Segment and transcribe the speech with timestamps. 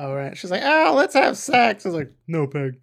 [0.00, 0.36] Oh right.
[0.36, 1.84] She's like, oh, let's have sex.
[1.84, 2.78] I was like, no, Peg.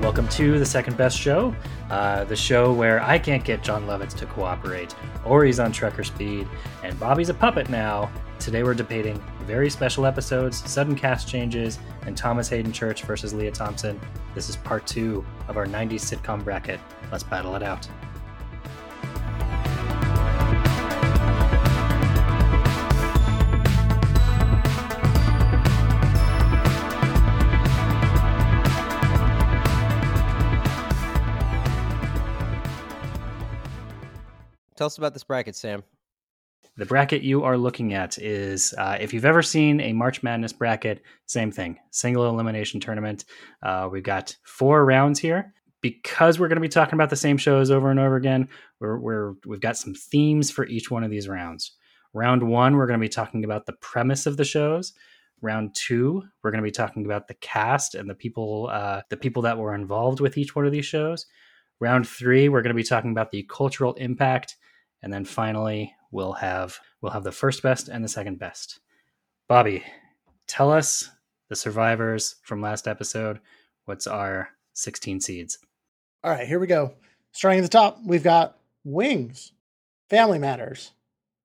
[0.00, 1.52] Welcome to the second best show,
[1.90, 4.94] uh, the show where I can't get Jon Lovitz to cooperate,
[5.24, 6.46] or he's on trucker speed,
[6.84, 8.12] and Bobby's a puppet now.
[8.38, 13.50] Today we're debating very special episodes, sudden cast changes, and Thomas Haden Church versus Lea
[13.50, 14.00] Thompson.
[14.34, 16.80] This is part two of our 90s sitcom bracket.
[17.12, 17.88] Let's battle it out.
[34.76, 35.84] Tell us about this bracket, Sam.
[36.76, 40.52] The bracket you are looking at is uh, if you've ever seen a March Madness
[40.52, 43.24] bracket, same thing, single elimination tournament.
[43.62, 45.52] Uh, we've got four rounds here.
[45.80, 48.48] Because we're going to be talking about the same shows over and over again,
[48.80, 51.72] we're, we're we've got some themes for each one of these rounds.
[52.14, 54.94] Round one, we're going to be talking about the premise of the shows.
[55.42, 59.18] Round two, we're going to be talking about the cast and the people uh, the
[59.18, 61.26] people that were involved with each one of these shows.
[61.80, 64.56] Round three, we're going to be talking about the cultural impact,
[65.02, 68.78] and then finally, we'll have we'll have the first best and the second best.
[69.48, 69.82] Bobby,
[70.46, 71.10] tell us
[71.50, 73.40] the survivors from last episode.
[73.84, 75.58] What's our 16 seeds?
[76.22, 76.94] All right, here we go.
[77.32, 79.52] Starting at the top, we've got Wings,
[80.08, 80.92] Family Matters,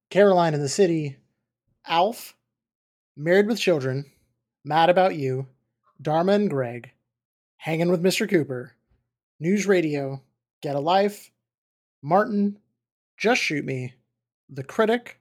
[0.08, 1.18] Caroline in the City,
[1.86, 2.34] Alf,
[3.16, 4.06] Married with Children,
[4.64, 5.48] Mad About You,
[6.00, 6.92] Dharma and Greg,
[7.56, 8.30] Hanging with Mr.
[8.30, 8.72] Cooper,
[9.38, 10.22] News Radio,
[10.62, 11.30] Get a Life,
[12.02, 12.58] Martin,
[13.18, 13.94] Just Shoot Me,
[14.52, 15.20] The Critic,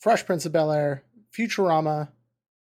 [0.00, 2.08] Fresh Prince of Bel Air, Futurama,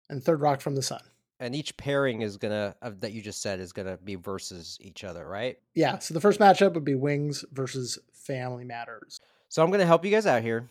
[0.10, 1.02] and Third Rock from the Sun.
[1.40, 5.04] And each pairing is gonna uh, that you just said is gonna be versus each
[5.04, 5.58] other, right?
[5.74, 9.20] Yeah, so the first matchup would be Wings versus Family Matters.
[9.50, 10.70] So I'm gonna help you guys out here.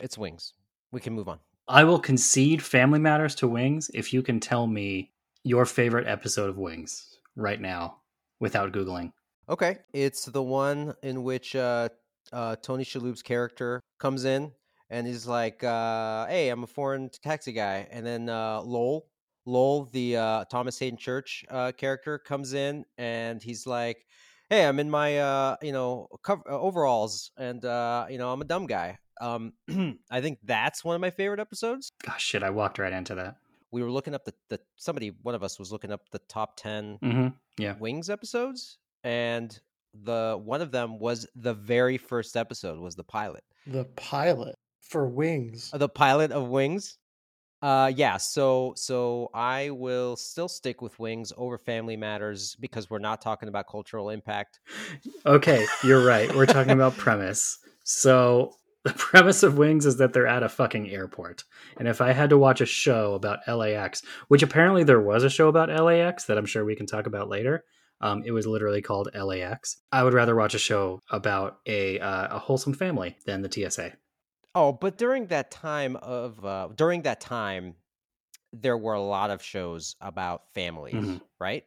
[0.00, 0.54] It's wings.
[0.92, 1.40] We can move on.
[1.68, 5.10] I will concede Family Matters to Wings if you can tell me
[5.42, 7.98] your favorite episode of Wings right now
[8.40, 9.12] without Googling.
[9.48, 11.88] Okay, it's the one in which uh,
[12.32, 14.52] uh, Tony Shalhoub's character comes in
[14.90, 19.06] and he's like, uh, "Hey, I'm a foreign taxi guy," and then uh, Lowell,
[19.44, 24.06] Lowell, the uh, Thomas Haden Church uh, character, comes in and he's like,
[24.50, 28.40] "Hey, I'm in my uh, you know cover- uh, overalls, and uh, you know I'm
[28.40, 29.54] a dumb guy." Um,
[30.10, 31.90] I think that's one of my favorite episodes.
[32.04, 33.36] Gosh, shit, I walked right into that.
[33.72, 36.56] We were looking up the, the somebody one of us was looking up the top
[36.56, 37.76] 10 hmm Yeah.
[37.78, 39.58] Wings episodes, and
[39.94, 43.44] the one of them was the very first episode was the pilot.
[43.66, 44.56] The pilot
[44.88, 45.70] for Wings.
[45.72, 46.98] The pilot of Wings.
[47.62, 52.98] Uh yeah, so so I will still stick with Wings over Family Matters because we're
[52.98, 54.60] not talking about cultural impact.
[55.24, 56.34] Okay, you're right.
[56.34, 57.58] We're talking about premise.
[57.84, 58.52] So
[58.84, 61.44] the premise of Wings is that they're at a fucking airport.
[61.78, 65.30] And if I had to watch a show about LAX, which apparently there was a
[65.30, 67.64] show about LAX that I'm sure we can talk about later.
[68.00, 69.78] Um, it was literally called LAX.
[69.90, 73.94] I would rather watch a show about a uh, a wholesome family than the TSA.
[74.56, 77.76] Oh, but during that time of uh during that time
[78.52, 81.20] there were a lot of shows about families, Mhm.
[81.40, 81.64] right?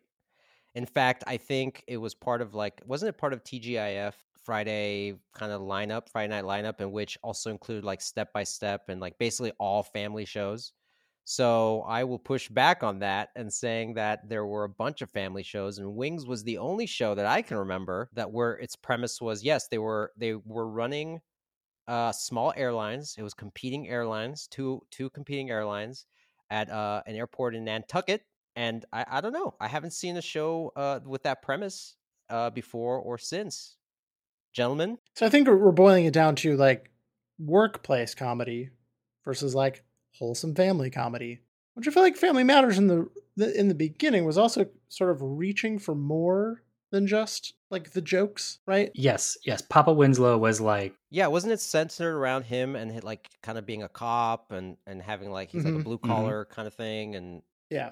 [0.76, 5.16] In fact, I think it was part of like wasn't it part of TGIF Friday
[5.34, 9.02] kind of lineup, Friday night lineup in which also included like step by step and
[9.02, 10.74] like basically all family shows.
[11.26, 15.12] So I will push back on that and saying that there were a bunch of
[15.12, 18.76] family shows and Wings was the only show that I can remember that where its
[18.76, 21.22] premise was yes, they were they were running
[21.90, 23.16] uh, small airlines.
[23.18, 26.06] It was competing airlines, two two competing airlines
[26.50, 28.22] at uh, an airport in Nantucket.
[28.56, 29.56] And I, I don't know.
[29.60, 31.96] I haven't seen a show uh, with that premise
[32.30, 33.76] uh, before or since.
[34.52, 36.90] Gentlemen, So I think we're boiling it down to like
[37.38, 38.72] workplace comedy
[39.24, 39.84] versus like
[40.18, 41.42] wholesome family comedy,
[41.76, 43.08] which I feel like Family Matters in the
[43.38, 48.60] in the beginning was also sort of reaching for more than just like the jokes,
[48.66, 48.92] right?
[48.96, 49.62] Yes, yes.
[49.62, 53.84] Papa Winslow was like, yeah, wasn't it centered around him and like kind of being
[53.84, 55.82] a cop and and having like he's like Mhm.
[55.82, 57.92] a blue collar kind of thing and Yeah.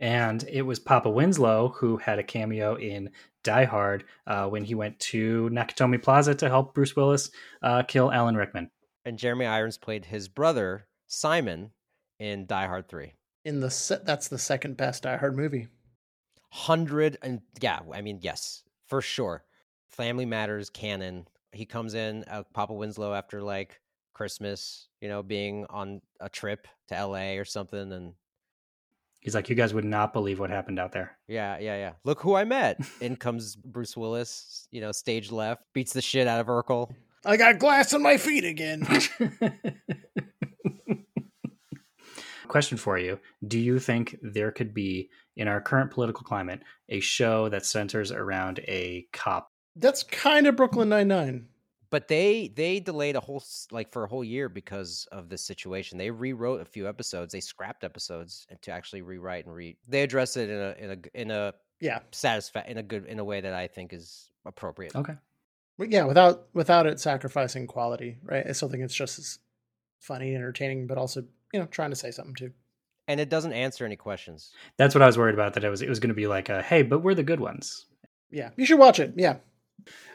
[0.00, 3.10] and it was Papa Winslow who had a cameo in
[3.44, 7.30] Die Hard uh, when he went to Nakatomi Plaza to help Bruce Willis
[7.62, 8.70] uh, kill Alan Rickman.
[9.04, 11.70] and Jeremy Irons played his brother Simon
[12.18, 13.12] in Die Hard Three.
[13.44, 15.68] In the se- that's the second best Die Hard movie.
[16.56, 19.44] Hundred and yeah, I mean yes, for sure.
[19.90, 21.28] Family Matters canon.
[21.52, 23.80] He comes in, uh, Papa Winslow after like
[24.14, 27.38] Christmas, you know, being on a trip to L.A.
[27.38, 28.14] or something, and
[29.20, 31.18] He's like, you guys would not believe what happened out there.
[31.26, 31.92] Yeah, yeah, yeah.
[32.04, 32.78] Look who I met.
[33.00, 36.94] In comes Bruce Willis, you know, stage left, beats the shit out of Urkel.
[37.24, 38.86] I got glass on my feet again.
[42.46, 47.00] Question for you Do you think there could be, in our current political climate, a
[47.00, 49.48] show that centers around a cop?
[49.76, 51.48] That's kind of Brooklyn Nine Nine.
[51.90, 55.98] But they they delayed a whole like for a whole year because of this situation.
[55.98, 57.32] They rewrote a few episodes.
[57.32, 59.76] They scrapped episodes and to actually rewrite and re.
[59.86, 63.06] They address it in a in a g- in a Yeah, satisfa- in a good
[63.06, 64.96] in a way that I think is appropriate.
[64.96, 65.14] Okay.
[65.78, 68.44] but yeah, without without it sacrificing quality, right?
[68.48, 69.38] I still think it's just as
[70.00, 71.22] funny, and entertaining, but also
[71.52, 72.52] you know trying to say something too.
[73.08, 74.50] And it doesn't answer any questions.
[74.78, 75.54] That's what I was worried about.
[75.54, 77.40] That it was it was going to be like, a, hey, but we're the good
[77.40, 77.86] ones.
[78.30, 79.14] Yeah, you should watch it.
[79.16, 79.36] Yeah,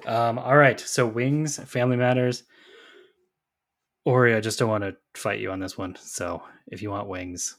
[0.06, 0.80] Um, all right.
[0.80, 2.44] So Wings, Family Matters.
[4.04, 5.96] Ori, I just don't want to fight you on this one.
[5.96, 7.56] So if you want Wings,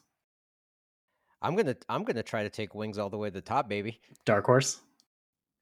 [1.40, 4.00] I'm gonna I'm gonna try to take wings all the way to the top, baby.
[4.24, 4.80] Dark Horse.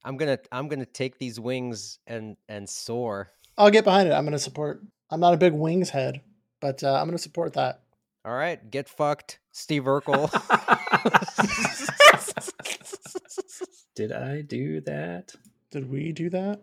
[0.02, 3.30] I'm gonna I'm gonna take these wings and and soar.
[3.56, 4.12] I'll get behind it.
[4.12, 4.82] I'm going to support.
[5.10, 6.22] I'm not a big Wings head,
[6.60, 7.82] but uh, I'm going to support that.
[8.24, 10.30] All right, get fucked, Steve Urkel.
[13.94, 15.34] Did I do that?
[15.70, 16.62] Did we do that?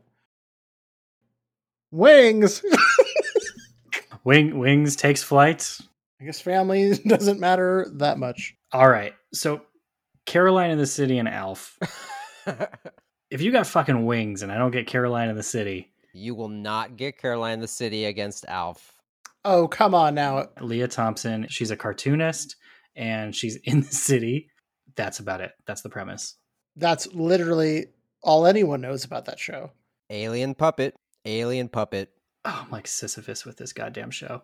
[1.91, 2.63] Wings.
[4.23, 5.79] Wing Wings takes flight.
[6.19, 8.55] I guess family doesn't matter that much.
[8.71, 9.13] All right.
[9.33, 9.61] So
[10.25, 11.79] Caroline in the City and Alf.
[13.29, 16.49] If you got fucking wings and I don't get Caroline in the City, you will
[16.49, 18.93] not get Caroline in the City against Alf.
[19.49, 20.49] Oh, come on now.
[20.59, 22.57] Lea Thompson, she's a cartoonist
[22.97, 24.49] and she's in the city.
[24.97, 25.53] That's about it.
[25.65, 26.35] That's the premise.
[26.75, 27.85] That's literally
[28.21, 29.71] all anyone knows about that show.
[30.09, 32.11] Alien puppet, alien puppet.
[32.43, 34.43] Oh, I'm like Sisyphus with this goddamn show.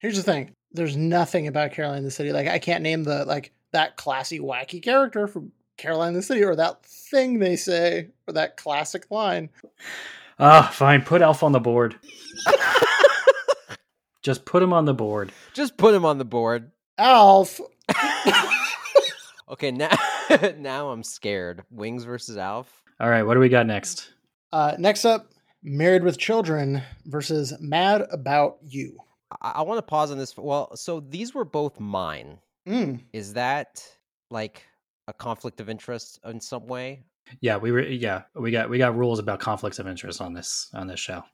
[0.00, 0.52] Here's the thing.
[0.72, 2.32] There's nothing about Caroline in the City.
[2.32, 6.42] Like I can't name the like that classy wacky character from Caroline in the City
[6.42, 9.48] or that thing they say or that classic line.
[10.40, 11.02] Ah, fine.
[11.02, 11.94] Put Alf on the board.
[14.22, 15.32] Just put him on the board.
[15.54, 16.70] Just put him on the board.
[16.98, 17.60] Alf.
[19.50, 19.90] Okay, now
[20.58, 21.64] now I'm scared.
[21.70, 22.82] Wings versus Alf.
[23.00, 24.12] All right, what do we got next?
[24.52, 25.32] Uh, next up,
[25.62, 28.96] Married with Children versus Mad About You.
[29.42, 30.32] I, I want to pause on this.
[30.32, 32.38] For, well, so these were both mine.
[32.68, 33.00] Mm.
[33.12, 33.84] Is that
[34.30, 34.64] like
[35.08, 37.02] a conflict of interest in some way?
[37.40, 37.80] Yeah, we were.
[37.80, 41.24] Yeah, we got we got rules about conflicts of interest on this on this show.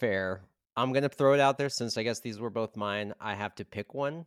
[0.00, 0.40] Fair.
[0.76, 3.14] I'm gonna throw it out there since I guess these were both mine.
[3.20, 4.26] I have to pick one,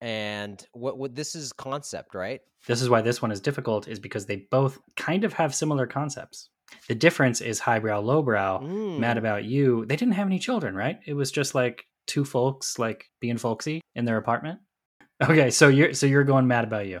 [0.00, 2.40] and what what this is concept, right?
[2.66, 5.86] This is why this one is difficult, is because they both kind of have similar
[5.86, 6.48] concepts.
[6.88, 8.60] The difference is highbrow, lowbrow.
[8.60, 8.98] Mm.
[8.98, 9.84] Mad about you.
[9.86, 10.98] They didn't have any children, right?
[11.06, 14.60] It was just like two folks, like being folksy in their apartment.
[15.22, 17.00] Okay, so you're so you're going mad about you.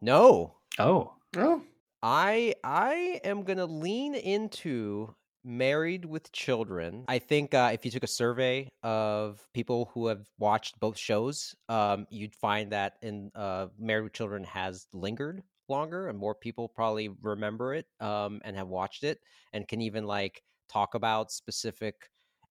[0.00, 1.62] No, Oh, Oh,
[2.02, 5.14] I I am gonna lean into
[5.48, 7.04] married with children.
[7.08, 11.54] I think uh, if you took a survey of people who have watched both shows,
[11.68, 16.68] um, you'd find that in uh, married with children has lingered longer, and more people
[16.68, 19.18] probably remember it um, and have watched it,
[19.52, 21.94] and can even like talk about specific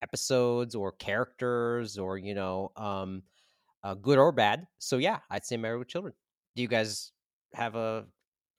[0.02, 3.22] episodes or characters or you know um,
[3.84, 4.66] uh, good or bad.
[4.80, 6.14] So yeah, I'd say married with children.
[6.56, 7.12] Do you guys
[7.54, 8.06] have a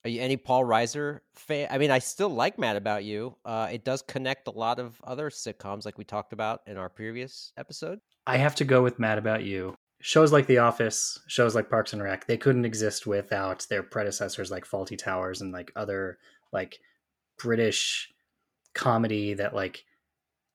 [0.05, 1.67] are you any Paul Reiser fan?
[1.69, 3.35] I mean, I still like Mad About You.
[3.43, 6.89] Uh, it does connect a lot of other sitcoms, like we talked about in our
[6.89, 7.99] previous episode.
[8.25, 9.75] I have to go with mad about you.
[10.01, 14.49] Shows like The Office, shows like Parks and Rec, they couldn't exist without their predecessors
[14.49, 16.19] like Fawlty Towers and like other
[16.53, 16.79] like
[17.37, 18.09] British
[18.73, 19.83] comedy that like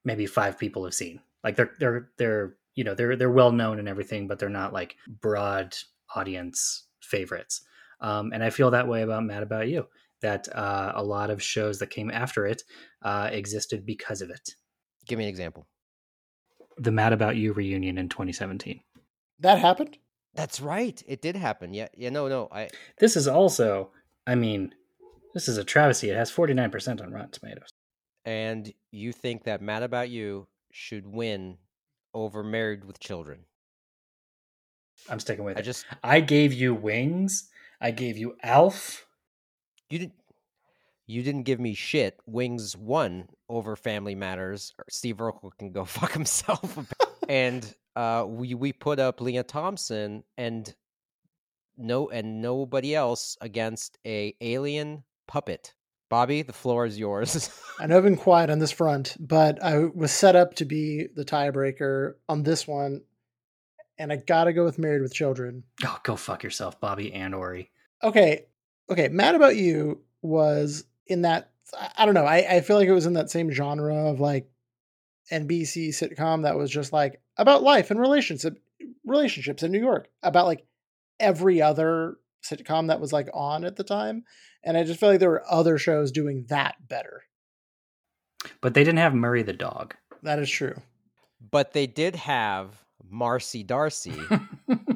[0.04, 1.20] maybe five people have seen.
[1.42, 4.72] Like they're they're they're you know they're they're well known and everything, but they're not
[4.72, 5.76] like broad
[6.16, 7.62] audience favorites.
[8.00, 9.86] Um, and I feel that way about Mad About You.
[10.22, 12.62] That uh, a lot of shows that came after it
[13.02, 14.50] uh, existed because of it.
[15.06, 15.66] Give me an example.
[16.78, 18.80] The Mad About You reunion in 2017.
[19.40, 19.98] that happened?
[20.34, 21.00] That's right.
[21.06, 21.74] It did happen.
[21.74, 21.88] Yeah.
[21.96, 22.10] Yeah.
[22.10, 22.26] No.
[22.28, 22.48] No.
[22.50, 22.70] I.
[22.98, 23.90] This is also,
[24.26, 24.74] I mean,
[25.34, 26.10] this is a travesty.
[26.10, 27.68] It has 49% on Rotten Tomatoes.
[28.24, 31.58] And you think that Mad About You should win
[32.14, 33.40] over Married with Children?
[35.10, 35.64] I'm sticking with I it.
[35.64, 37.50] just I gave you Wings.
[37.84, 39.06] I gave you Alf.
[39.90, 40.14] you didn't.
[41.06, 42.18] You didn't give me shit.
[42.24, 44.72] Wings won over Family Matters.
[44.88, 46.78] Steve Urkel can go fuck himself.
[47.28, 50.74] and uh, we we put up Lea Thompson and
[51.76, 55.74] no and nobody else against a alien puppet.
[56.08, 57.50] Bobby, the floor is yours.
[57.78, 61.08] I know I've been quiet on this front, but I was set up to be
[61.14, 63.02] the tiebreaker on this one.
[63.98, 65.64] and I gotta go with Married with Children.
[65.84, 67.70] Oh, go fuck yourself, Bobby and Ori.
[68.04, 68.44] Okay,
[68.90, 69.08] okay.
[69.08, 71.50] Mad About You was in that.
[71.76, 72.26] I- I don't know.
[72.26, 74.49] I, I feel like it was in that same genre of like
[75.32, 78.58] NBC sitcom that was just like about life and relationship
[79.06, 80.64] relationships in New York, about like
[81.18, 84.25] every other sitcom that was like on at the time.
[84.62, 87.23] And I just feel like there were other shows doing that better.
[88.61, 89.94] But they didn't have Murray the dog.
[90.23, 90.75] That is true.
[91.50, 94.14] But they did have Marcy Darcy.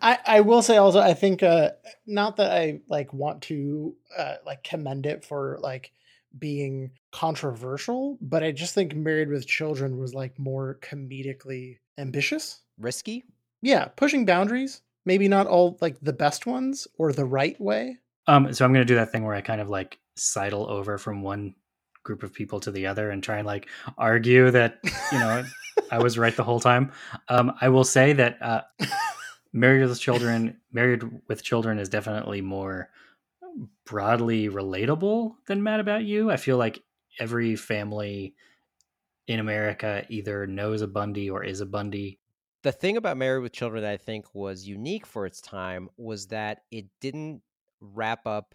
[0.00, 1.70] I I will say also I think uh
[2.06, 5.92] not that I like want to uh like commend it for like
[6.38, 12.60] being controversial, but I just think Married with Children was like more comedically ambitious.
[12.78, 13.24] Risky?
[13.62, 17.98] Yeah, pushing boundaries, maybe not all like the best ones or the right way.
[18.26, 21.22] Um, so I'm gonna do that thing where I kind of like sidle over from
[21.22, 21.54] one
[22.02, 24.78] group of people to the other and try and like argue that
[25.12, 25.44] you know
[25.90, 26.92] I was right the whole time.
[27.28, 28.62] Um, I will say that uh,
[29.52, 32.90] Married with Children, Married with Children is definitely more
[33.84, 36.30] broadly relatable than Mad About You.
[36.30, 36.82] I feel like
[37.18, 38.34] every family
[39.26, 42.18] in America either knows a Bundy or is a Bundy.
[42.62, 46.26] The thing about Married with Children that I think was unique for its time was
[46.28, 47.42] that it didn't
[47.80, 48.54] wrap up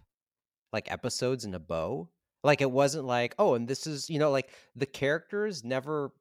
[0.72, 2.08] like episodes in a bow.
[2.44, 6.12] Like it wasn't like, oh, and this is, you know, like the characters never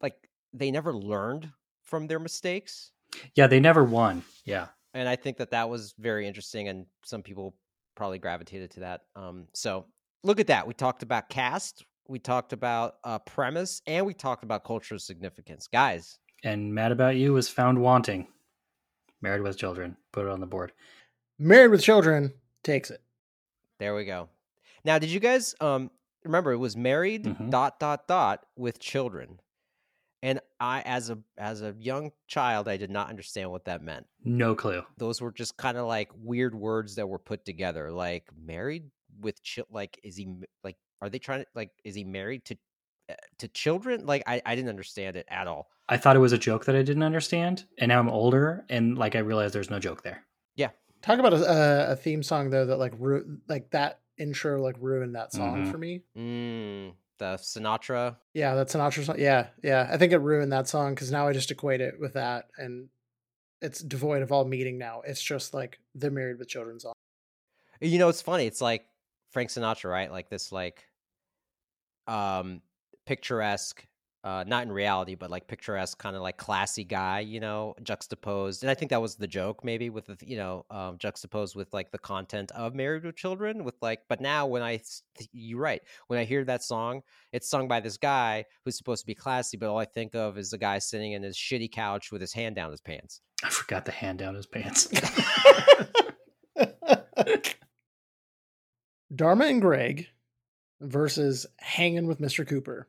[0.00, 1.50] like they never learned
[1.82, 2.92] from their mistakes.
[3.34, 4.22] Yeah, they never won.
[4.44, 4.68] Yeah.
[4.94, 7.54] And I think that that was very interesting and some people
[7.96, 9.02] probably gravitated to that.
[9.16, 9.86] Um so
[10.22, 10.66] look at that.
[10.66, 15.66] We talked about cast, we talked about uh premise, and we talked about cultural significance.
[15.68, 18.26] Guys, And Mad About You was found wanting.
[19.22, 19.96] Married with Children.
[20.12, 20.72] Put it on the board.
[21.38, 23.00] Married with Children takes it.
[23.78, 24.28] There we go.
[24.84, 25.90] Now, did you guys um
[26.24, 27.50] remember it was married Mhm.
[27.50, 29.40] dot dot dot with children?
[30.24, 34.06] And I as a as a young child, I did not understand what that meant.
[34.24, 34.82] No clue.
[34.96, 37.92] Those were just kind of like weird words that were put together.
[37.92, 38.90] Like married
[39.20, 42.56] with chil- like is he like are they trying to like is he married to
[43.10, 44.06] uh, to children?
[44.06, 45.68] Like I I didn't understand it at all.
[45.90, 48.96] I thought it was a joke that I didn't understand, and now I'm older, and
[48.96, 50.24] like I realized there's no joke there.
[50.56, 50.70] Yeah
[51.02, 54.76] talk about a, a, a theme song though that like ru- like that intro like
[54.80, 55.70] ruined that song Mhm.
[55.70, 56.00] for me.
[56.16, 58.16] Mm, the Sinatra.
[58.32, 59.16] Yeah, that Sinatra song.
[59.18, 59.88] Yeah, yeah.
[59.90, 62.88] I think it ruined that song because now I just equate it with that, and
[63.60, 65.02] it's devoid of all meaning now.
[65.06, 66.92] It's just like the Married with Children song.
[67.80, 68.46] You know, it's funny.
[68.46, 68.86] It's like
[69.30, 70.10] Frank Sinatra, right?
[70.10, 70.84] Like this, like
[72.06, 72.60] um
[73.06, 73.86] picturesque,
[74.24, 77.20] uh, not in reality, but like picturesque, kind of like classy guy.
[77.20, 80.64] You know, juxtaposed, and I think that was the joke, maybe with the you know
[80.70, 83.64] um, juxtaposed with like the content of Married with Children.
[83.64, 84.80] With like, but now when I,
[85.32, 87.02] you're right, when I hear that song,
[87.32, 90.38] it's sung by this guy who's supposed to be classy, but all I think of
[90.38, 93.20] is the guy sitting in his shitty couch with his hand down his pants.
[93.42, 94.88] I forgot the hand down his pants.
[99.14, 100.08] Dharma and Greg
[100.80, 102.48] versus Hanging with Mr.
[102.48, 102.88] Cooper.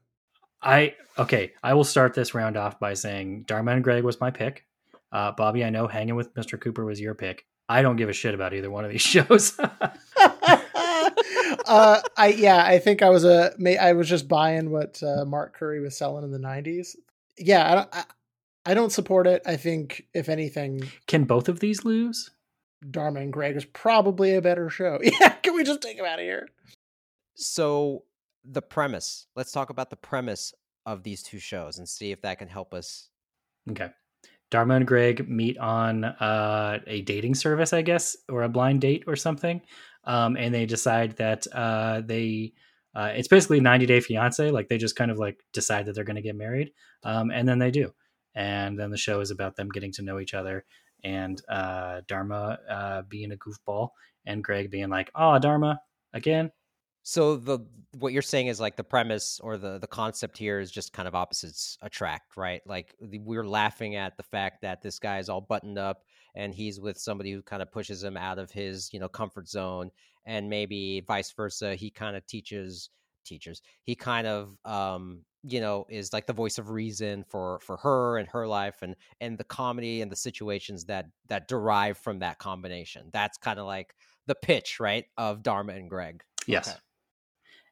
[0.62, 1.54] I okay.
[1.64, 4.66] I will start this round off by saying Dharma and Greg was my pick.
[5.12, 6.60] Uh, Bobby, I know hanging with Mr.
[6.60, 7.46] Cooper was your pick.
[7.68, 9.58] I don't give a shit about either one of these shows.
[11.66, 15.56] uh, I yeah, I think I was a I was just buying what uh, Mark
[15.56, 16.96] Curry was selling in the '90s.
[17.38, 18.04] Yeah, I don't, I,
[18.68, 19.42] I don't support it.
[19.46, 22.32] I think if anything, Can both of these lose?
[22.90, 25.00] Dharma and Greg is probably a better show.
[25.04, 26.48] Yeah, can we just take him out of here?
[27.36, 28.04] So
[28.50, 29.28] the premise.
[29.36, 30.54] Let's talk about the premise
[30.86, 33.10] of these two shows and see if that can help us.
[33.70, 33.90] Okay.
[34.52, 39.04] Dharma and Greg meet on uh, a dating service, I guess, or a blind date
[39.08, 39.62] or something.
[40.04, 42.54] Um, and they decide that uh, they,
[42.96, 44.52] uh, it's basically 90 Day Fiance.
[44.52, 46.72] Like they just kind of like decide that they're going to get married.
[47.04, 47.92] Um, and then they do.
[48.36, 50.66] And then the show is about them getting to know each other
[51.04, 53.90] and uh, Dharma uh, being a goofball
[54.26, 55.80] and Greg being like, oh, Dharma,
[56.14, 56.52] again.
[57.08, 57.60] So the
[58.00, 61.08] what you're saying is like the premise or the the concept here is just kind
[61.08, 62.64] of opposites attract, right?
[62.66, 66.02] Like the- we're laughing at the fact that this guy is all buttoned up
[66.34, 69.48] and he's with somebody who kind of pushes him out of his, you know, comfort
[69.48, 69.92] zone
[70.26, 72.90] and maybe vice versa, he kind of teaches
[73.24, 73.62] teachers.
[73.84, 78.18] He kind of um you know is like the voice of reason for for her
[78.18, 82.40] and her life and and the comedy and the situations that that derive from that
[82.40, 83.12] combination.
[83.14, 83.94] That's kind of like
[84.26, 86.24] the pitch, right, of Dharma and Greg.
[86.48, 86.68] Yes.
[86.70, 86.78] Okay.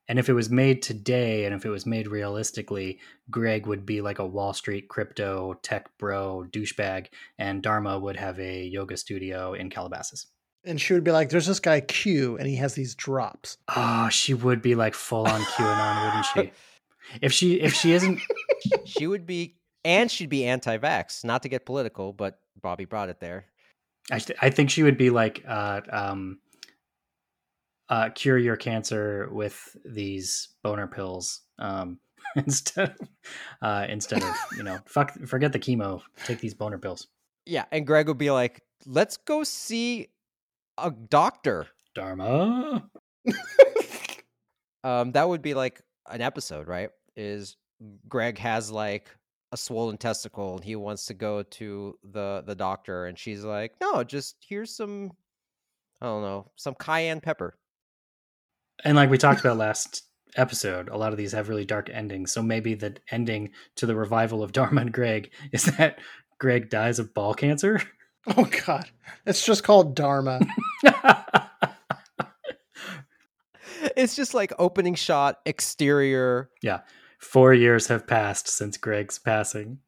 [0.07, 4.01] And if it was made today and if it was made realistically, Greg would be
[4.01, 7.07] like a Wall Street crypto tech bro douchebag,
[7.37, 10.27] and Dharma would have a yoga studio in Calabasas.
[10.65, 14.09] And she would be like, "There's this guy Q, and he has these drops." Oh,
[14.09, 16.51] she would be like full on QAnon, wouldn't she?
[17.21, 18.19] If she if she isn't
[18.85, 19.55] she would be
[19.85, 21.23] and she'd be anti-vax.
[21.23, 23.45] Not to get political, but Bobby brought it there.
[24.11, 26.39] I, th- I think she would be like, uh, um,
[27.93, 31.99] uh, cure your cancer with these boner pills um,
[32.35, 33.07] instead of,
[33.61, 37.07] uh, instead of you know fuck forget the chemo take these boner pills
[37.45, 40.07] Yeah, and Greg would be like, "Let's go see
[40.77, 42.89] a doctor." dharma
[44.83, 46.89] Um, that would be like an episode, right?
[47.15, 47.55] Is
[48.09, 49.15] Greg has like
[49.51, 53.73] a swollen testicle and he wants to go to the the doctor, and she's like,
[53.79, 55.11] "No, just here's some,
[56.01, 57.55] I don't know, some cayenne pepper."
[58.83, 60.03] And like we talked about last
[60.35, 63.95] episode a lot of these have really dark endings so maybe the ending to the
[63.95, 65.99] revival of dharma and greg is that
[66.39, 67.81] greg dies of ball cancer
[68.37, 68.89] Oh God,
[69.25, 70.39] it's just called Dharma.
[73.97, 76.79] It's just like opening shot, exterior, Yeah,
[77.19, 79.79] four years have passed since greg's passing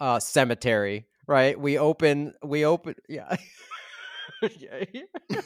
[0.00, 1.06] uh, cemetery.
[1.26, 1.58] Right?
[1.58, 3.36] We open, we open, yeah.
[4.58, 4.84] yeah.
[5.28, 5.40] yeah.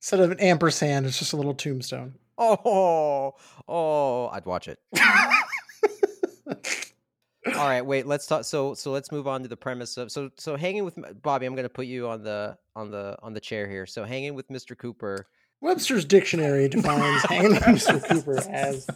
[0.00, 2.14] Instead of an ampersand, it's just a little tombstone.
[2.38, 3.34] Oh,
[3.68, 4.78] oh, I'd watch it.
[7.54, 8.06] All right, wait.
[8.06, 8.44] Let's talk.
[8.44, 11.44] So, so let's move on to the premise of so so hanging with Bobby.
[11.44, 13.84] I'm going to put you on the on the on the chair here.
[13.84, 14.76] So hanging with Mr.
[14.76, 15.26] Cooper.
[15.60, 18.02] Webster's dictionary defines hanging with Mr.
[18.08, 18.86] Cooper as.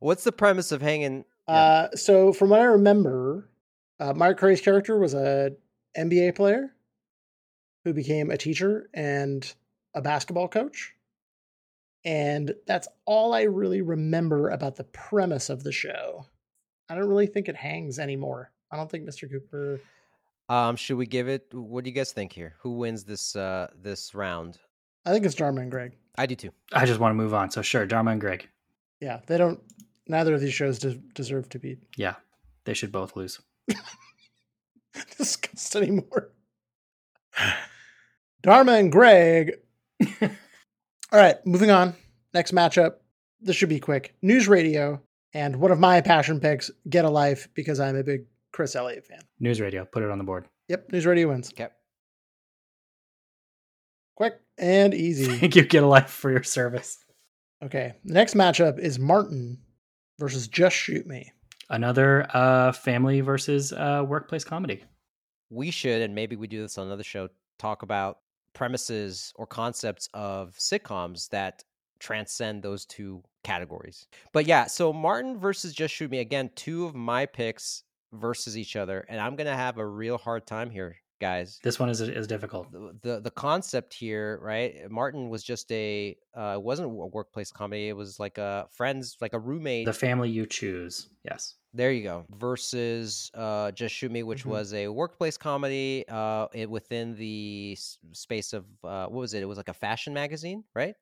[0.00, 1.24] What's the premise of hanging?
[1.48, 1.54] Yeah.
[1.54, 3.48] Uh, so, from what I remember,
[4.00, 5.52] uh, Mark Curry's character was a
[5.96, 6.74] NBA player
[7.84, 9.54] who became a teacher and
[9.96, 10.92] a basketball coach.
[12.04, 16.26] And that's all I really remember about the premise of the show.
[16.88, 18.52] I don't really think it hangs anymore.
[18.70, 19.28] I don't think Mr.
[19.28, 19.80] Cooper.
[20.48, 21.52] Um, should we give it?
[21.52, 22.54] What do you guys think here?
[22.60, 24.58] Who wins this uh this round?
[25.04, 25.96] I think it's Dharma and Greg.
[26.18, 26.50] I do too.
[26.72, 28.48] i just want to move on so sure dharma and greg
[29.00, 29.60] Yeah, they don't.
[30.08, 32.14] Neither of these shows de- deserve to be yeah
[32.64, 33.40] they should both lose
[35.18, 36.30] discussed anymore.
[38.42, 39.58] Dharma and Greg.
[40.22, 40.28] All
[41.20, 41.94] right, moving on.
[42.34, 42.94] Next matchup.
[43.40, 44.14] This should be quick.
[44.22, 45.00] News radio
[45.34, 49.06] and one of my passion picks, Get a Life, because I'm a big Chris Elliott
[49.06, 49.20] fan.
[49.38, 51.50] news radio put it on the board Yep, News radio wins.
[51.52, 51.68] Okay.
[54.16, 55.26] Quick and easy.
[55.38, 56.98] thank you get a life for your service
[57.64, 59.58] Okay, the next matchup is Martin
[60.18, 61.32] versus Just Shoot Me.
[61.70, 64.82] another uh family versus uh workplace comedy
[65.50, 67.28] We should, and maybe we do this on another show.
[67.58, 68.18] Talk about
[68.56, 71.62] premises or concepts of sitcoms that
[72.00, 74.06] transcend those two categories.
[74.32, 76.48] But yeah, so Martin versus Just Shoot Me again.
[76.56, 77.82] Two of my picks
[78.14, 81.58] versus each other, and I'm gonna have a real hard time here, guys.
[81.62, 84.90] this one is is difficult the the, the concept here, right?
[84.90, 87.88] Martin was just a uh, it wasn't a workplace comedy.
[87.88, 89.86] It was like a friends, like a roommate.
[89.86, 92.24] the family you choose yes there you go.
[92.30, 94.50] Versus uh, Just Shoot Me, which Mhm.
[94.50, 96.04] was a workplace comedy.
[96.08, 97.76] Uh, it within the
[98.12, 99.42] space of uh, what was it?
[99.42, 100.94] It was like a fashion magazine, right?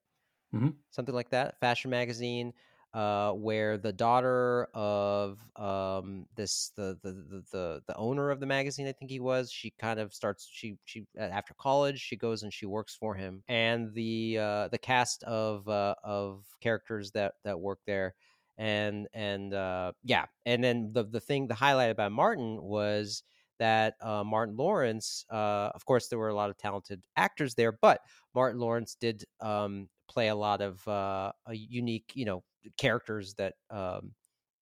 [0.52, 0.74] Mhm.
[0.90, 1.60] Something like that.
[1.60, 2.52] Fashion magazine.
[2.94, 8.46] Uh, where the daughter of um, this the, the the the the owner of the
[8.46, 12.44] magazine, I think he was, she kind of starts she she after college she goes
[12.44, 17.34] and she works for him, and the uh, the cast of uh, of characters that
[17.42, 18.14] that work there
[18.58, 23.22] and and uh, yeah, and then the the thing, the highlight about Martin was
[23.58, 27.72] that uh, Martin Lawrence, uh, of course, there were a lot of talented actors there,
[27.72, 28.00] but
[28.34, 32.42] Martin Lawrence did um, play a lot of uh, a unique, you know,
[32.78, 34.12] characters that um,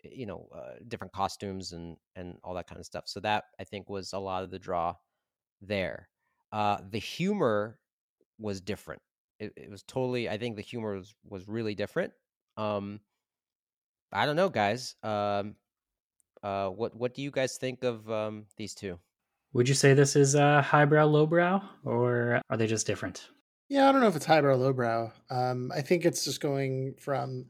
[0.03, 3.05] you know, uh, different costumes and and all that kind of stuff.
[3.07, 4.95] So that I think was a lot of the draw
[5.61, 6.09] there.
[6.51, 7.79] Uh, the humor
[8.39, 9.01] was different.
[9.39, 10.29] It, it was totally.
[10.29, 12.13] I think the humor was was really different.
[12.57, 13.01] Um,
[14.13, 14.97] I don't know, guys.
[15.03, 15.57] Um,
[16.43, 18.99] uh, what what do you guys think of um, these two?
[19.53, 23.29] would you say this is uh highbrow lowbrow or are they just different
[23.69, 25.13] Yeah, I don't know if it's highbrow, lowbrow.
[25.31, 27.47] Um, I think it's just going from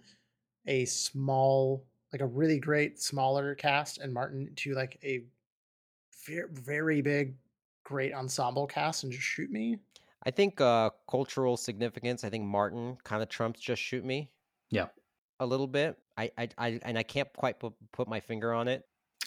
[0.66, 5.24] a small, like a really great smaller cast and Martin to like a
[6.26, 7.34] very, very big,
[7.84, 9.78] great ensemble cast and just shoot me.
[10.24, 12.22] I think uh, cultural significance.
[12.22, 14.30] I think Martin kind of trumps "Just Shoot Me."
[14.70, 14.86] Yeah.
[15.40, 15.98] a little bit.
[16.16, 18.84] I, I, I and I can't quite put, put my finger on it.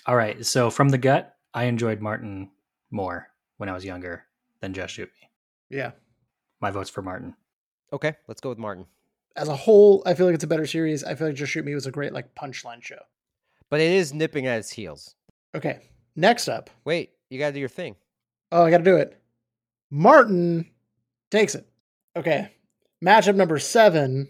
[0.07, 2.51] all right so from the gut i enjoyed martin
[2.91, 4.23] more when i was younger
[4.61, 5.29] than just shoot me
[5.75, 5.91] Yeah.
[6.61, 7.35] my vote's for martin
[7.93, 8.85] Okay, let's go with Martin.
[9.35, 11.03] As a whole, I feel like it's a better series.
[11.03, 12.99] I feel like Just Shoot Me was a great like punchline show.
[13.69, 15.15] But it is nipping at its heels.
[15.53, 15.79] Okay.
[16.15, 16.69] Next up.
[16.85, 17.95] Wait, you got to do your thing.
[18.51, 19.19] Oh, I got to do it.
[19.91, 20.69] Martin
[21.31, 21.67] takes it.
[22.15, 22.49] Okay.
[23.03, 24.29] Matchup number seven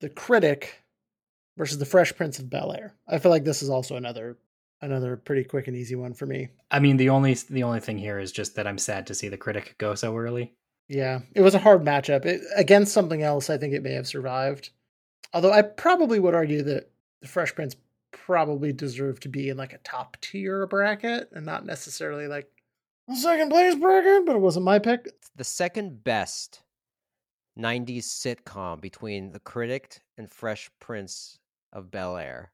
[0.00, 0.82] The Critic
[1.56, 2.94] versus The Fresh Prince of Bel Air.
[3.06, 4.38] I feel like this is also another
[4.82, 6.48] another pretty quick and easy one for me.
[6.70, 9.28] I mean, the only the only thing here is just that I'm sad to see
[9.28, 10.54] the critic go so early.
[10.88, 12.24] Yeah, it was a hard matchup.
[12.24, 14.70] It, against something else, I think it may have survived.
[15.32, 17.76] Although I probably would argue that the Fresh Prince
[18.12, 22.48] probably deserved to be in like a top tier bracket and not necessarily like
[23.14, 25.08] second place bracket, but it wasn't my pick.
[25.36, 26.62] the second best
[27.58, 31.38] 90s sitcom between The Critic and Fresh Prince
[31.72, 32.52] of Bel Air.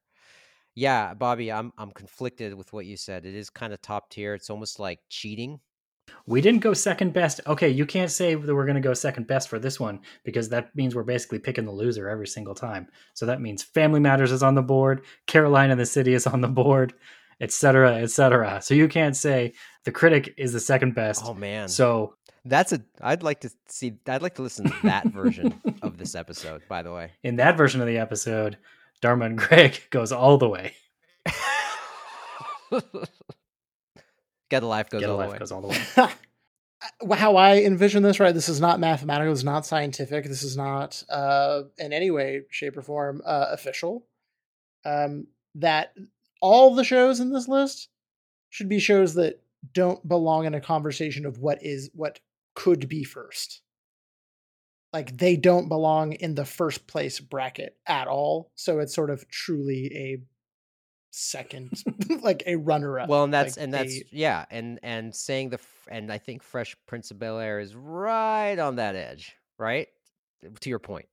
[0.75, 3.27] Yeah, Bobby, I'm I'm conflicted with what you said.
[3.27, 4.35] It is kind of top tier.
[4.35, 5.61] It's almost like cheating.
[6.27, 7.41] We didn't go second best.
[7.47, 10.49] Okay, you can't say that we're going to go second best for this one because
[10.51, 12.89] that means we're basically picking the loser every single time.
[13.15, 16.49] So that means Family Matters is on the board, Carolina the City is on the
[16.49, 16.95] board,
[17.41, 18.61] etc., etc.
[18.63, 21.23] So you can't say the critic is the second best.
[21.25, 21.69] Oh man.
[21.69, 25.99] So That's a I'd like to see I'd like to listen to that version of
[25.99, 27.13] this episode, by the way.
[27.23, 28.59] in that version of the episode,
[29.01, 30.75] Dharma and Greg goes all the way.
[34.53, 35.39] Get a life goes Get a all the life way.
[35.39, 36.09] goes all the way.
[37.17, 38.35] How I envision this, right?
[38.35, 39.33] This is not mathematical.
[39.33, 40.27] This is not scientific.
[40.27, 44.07] This is not uh, in any way, shape, or form uh, official.
[44.85, 45.95] Um, that
[46.43, 47.89] all the shows in this list
[48.51, 49.41] should be shows that
[49.73, 52.21] don't belong in a conversation of what is what
[52.55, 53.63] could be first.
[54.93, 58.53] Like they don't belong in the first place bracket at all.
[58.55, 60.19] So it's sort of truly a
[61.13, 61.71] second,
[62.23, 63.09] like a runner up.
[63.09, 66.43] Well, and that's like and that's a- yeah, and and saying the and I think
[66.43, 69.87] Fresh Prince of Bel Air is right on that edge, right?
[70.61, 71.07] To your point.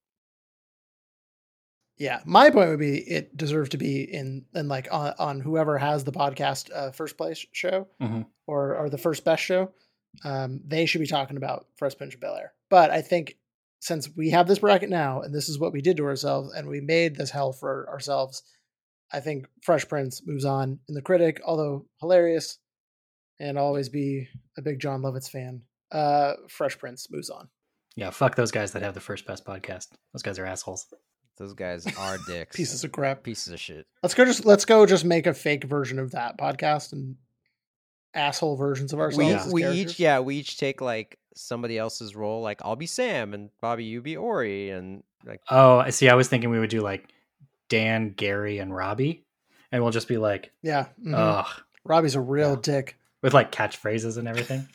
[1.97, 5.77] Yeah, my point would be it deserves to be in in like on, on whoever
[5.77, 8.25] has the podcast uh, first place show Mhm.
[8.47, 9.71] or or the first best show.
[10.23, 12.53] Um, they should be talking about Fresh Prince of Bel Air.
[12.69, 13.37] But I think
[13.81, 16.67] since we have this bracket now, and this is what we did to ourselves, and
[16.67, 18.43] we made this hell for ourselves,
[19.11, 22.59] I think Fresh Prince moves on in the critic, although hilarious,
[23.39, 25.61] and I'll always be a big Jon Lovitz fan.
[25.91, 27.49] Uh, Fresh Prince moves on.
[27.95, 29.87] Yeah, fuck those guys that have the first best podcast.
[30.13, 30.85] Those guys are assholes.
[31.37, 32.55] Those guys are dicks.
[32.55, 33.23] Pieces of crap.
[33.23, 33.87] pieces of shit.
[34.03, 37.15] Let's go just let's go just make a fake version of that podcast and
[38.13, 39.27] asshole versions of ourselves.
[39.27, 39.91] We as we characters.
[39.93, 42.41] each yeah we each take like somebody else's role.
[42.41, 46.09] Like I'll be Sam and Bobby you be Ori and like Oh, I see.
[46.09, 47.09] I was thinking we would do like
[47.69, 49.23] Dan, Gary, and Robbie,
[49.71, 50.87] and we'll just be like, Yeah.
[51.01, 51.13] mhm.
[51.15, 51.47] ugh,
[51.83, 52.61] Robbie's a real Yeah.
[52.61, 52.95] dick.
[53.21, 54.67] with like catchphrases and everything.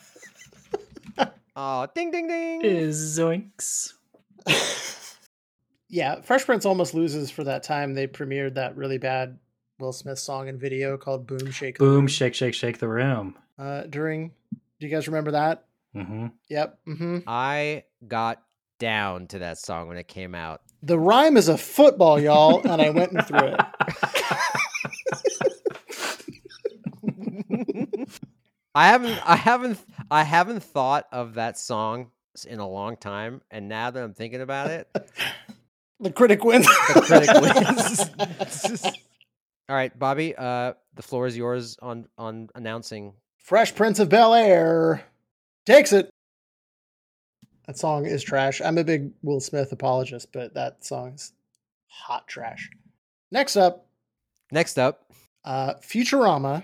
[1.55, 2.61] oh ding ding ding.
[2.63, 3.93] Is zoinks.
[5.89, 9.37] yeah, Fresh Prince almost loses for that time they premiered that really bad
[9.79, 11.77] Will Smith song and video called Boom Shake.
[11.77, 13.35] the Boom, Room, shake, shake, shake the room.
[13.59, 14.29] Uh, during,
[14.79, 15.65] do you guys remember that?
[15.93, 16.79] hmm Yep.
[16.85, 18.41] hmm I got
[18.79, 20.61] down to that song when it came out.
[20.85, 23.59] The rhyme is a football, y'all, and I went and threw it.
[28.75, 29.79] I haven't I haven't
[30.11, 32.11] I haven't thought of that song
[32.47, 34.87] in a long time and now that I'm thinking about it
[36.01, 36.65] The critic wins.
[36.67, 37.29] the critic
[38.75, 38.83] wins.
[39.69, 44.33] All right, Bobby, uh the floor is yours on on announcing Fresh Prince of Bel
[44.33, 45.03] Air
[45.65, 46.09] takes it.
[47.67, 48.61] That song is trash.
[48.61, 51.33] I'm a big Will Smith apologist, but that song's
[51.87, 52.69] hot trash.
[53.31, 53.87] Next up,
[54.51, 55.11] Next up,
[55.43, 56.63] uh, Futurama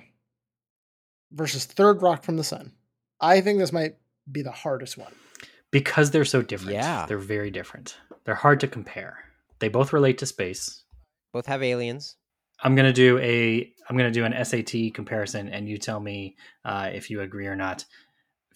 [1.31, 2.73] versus Third Rock from the Sun.
[3.19, 3.95] I think this might
[4.31, 5.13] be the hardest one.
[5.71, 6.73] because they're so different.
[6.73, 7.05] Yeah.
[7.07, 7.97] They're very different.
[8.25, 9.17] They're hard to compare.
[9.59, 10.83] They both relate to space.
[11.33, 12.17] both have aliens.
[12.63, 16.91] I'm gonna do a I'm gonna do an SAT comparison, and you tell me uh,
[16.93, 17.85] if you agree or not.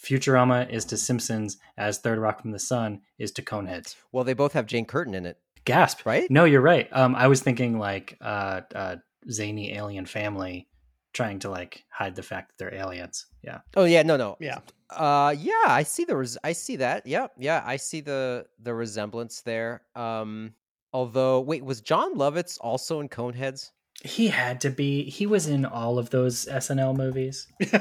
[0.01, 3.95] Futurama is to Simpsons as Third Rock from the Sun is to Coneheads.
[4.12, 6.05] Well, they both have Jane Curtin in it, Gasp!
[6.05, 6.29] right?
[6.29, 6.88] No, you're right.
[6.91, 8.95] Um, I was thinking like uh, uh,
[9.29, 10.67] zany alien family
[11.13, 13.25] trying to like hide the fact that they're aliens.
[13.41, 13.60] Yeah.
[13.75, 14.36] Oh yeah, no, no.
[14.39, 14.60] Yeah.
[14.89, 17.08] Uh yeah, I see the res- I see that.
[17.08, 19.81] Yeah, Yeah, I see the the resemblance there.
[19.95, 20.53] Um
[20.93, 23.71] although wait, was Jon Lovitz also in Coneheads?
[24.03, 25.10] He had to be.
[25.10, 27.47] He was in all of those SNL movies.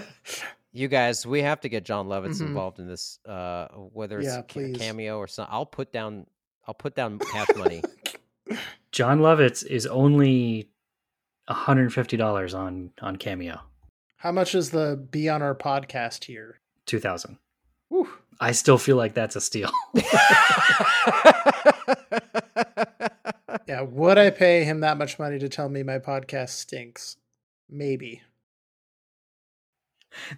[0.76, 2.48] You guys, we have to get Jon Lovitz Mhm.
[2.48, 5.52] involved in this uh whether it's Yeah, a ca- cameo or something.
[5.54, 6.26] I'll put down
[6.66, 7.80] I'll put down cash money.
[8.90, 10.68] Jon Lovitz is only
[11.48, 13.60] $150 on on Cameo.
[14.16, 16.60] How much is the Be on Our podcast here?
[16.86, 17.38] 2000.
[17.90, 18.08] Whew.
[18.40, 19.70] I still feel like that's a steal.
[23.66, 27.16] Yeah, would I pay him that much money to tell me my podcast stinks?
[27.68, 28.20] Maybe.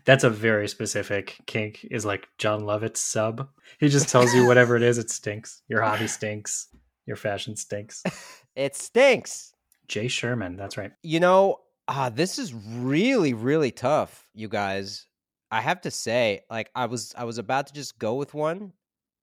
[0.04, 3.48] That's a very specific kink is like Jon Lovitz sub.
[3.78, 5.62] He just tells you whatever it is, it stinks.
[5.68, 6.68] Your hobby stinks.
[7.06, 8.02] Your fashion stinks.
[8.56, 9.52] it stinks.
[9.88, 10.92] Jay Sherman, that's right.
[11.02, 15.06] You know, Ah, this is really, really tough, you guys.
[15.52, 18.72] I have to say, like I was I was about to just go with one,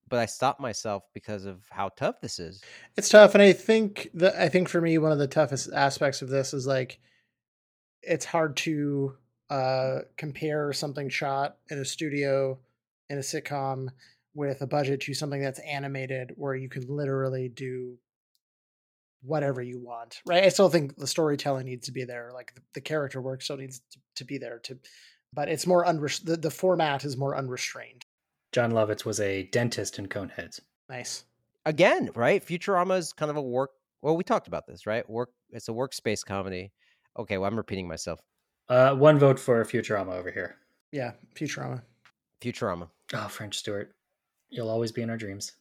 [0.08, 2.62] but I stopped myself because of how tough this is.
[2.96, 6.22] It's tough, and I think that I think for me one of the toughest aspects
[6.22, 7.00] of this is like
[8.02, 9.14] it's hard to
[9.50, 12.58] uh compare something shot in a studio
[13.10, 13.88] in a sitcom
[14.34, 17.96] with a budget to something that's animated where you can literally do
[19.22, 22.60] whatever you want right i still think the storytelling needs to be there like the,
[22.74, 24.78] the character work still needs to, to be there to
[25.32, 28.04] but it's more unre- the, the format is more unrestrained
[28.52, 30.60] Jon Lovitz was a dentist in Coneheads.
[30.88, 31.24] nice
[31.66, 32.44] Again, right?
[32.44, 33.70] Futurama is kind of a work.
[34.02, 35.08] Well, we talked about this, right?
[35.08, 35.30] Work.
[35.50, 36.72] It's a workspace comedy.
[37.18, 38.20] Okay, well, I'm repeating myself.
[38.68, 40.56] Uh, one vote for Futurama over here.
[40.92, 41.82] yeah futurama
[42.40, 42.88] Futurama.
[43.14, 43.94] Oh, French Stewart,
[44.50, 45.52] you'll always be in our dreams.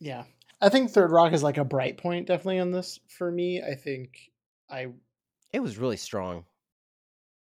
[0.00, 0.24] Yeah.
[0.60, 3.62] I think Third Rock is like a bright point definitely on this for me.
[3.62, 4.30] I think
[4.70, 4.88] I
[5.52, 6.44] It was really strong.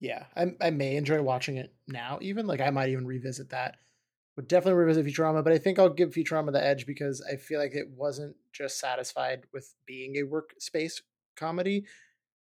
[0.01, 2.47] yeah, I I may enjoy watching it now even.
[2.47, 3.77] Like I might even revisit that.
[4.37, 7.59] Would definitely revisit Futurama, but I think I'll give Futurama the edge because I feel
[7.59, 11.01] like it wasn't just satisfied with being a workspace
[11.37, 11.87] comedy.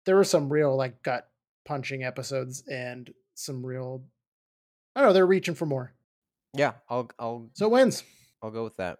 [0.06, 1.30] There were some real like gut
[1.66, 4.04] punching episodes and some real
[4.96, 5.94] I don't know, they're reaching for more.
[6.54, 8.04] Yeah, I'll I'll So it wins.
[8.42, 9.00] I'll go with that.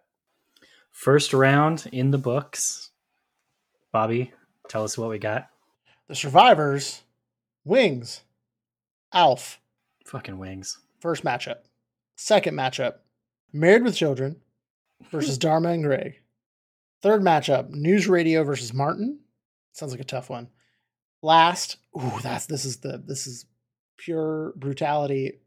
[0.90, 2.90] First round in the books.
[3.92, 4.32] Bobby,
[4.68, 5.48] tell us what we got.
[6.08, 7.02] The survivors,
[7.64, 8.22] Wings,
[9.12, 9.60] Alf,
[10.06, 10.78] Fucking wings.
[11.00, 11.58] First matchup.
[12.16, 12.94] Second matchup,
[13.52, 14.36] Married with Children
[15.10, 16.20] versus Dharma and Greg.
[17.02, 19.20] Third matchup, News Radio versus Martin.
[19.72, 20.48] Sounds like a tough one.
[21.22, 23.44] Last, ooh, that's this is the this is
[23.98, 25.40] pure brutality.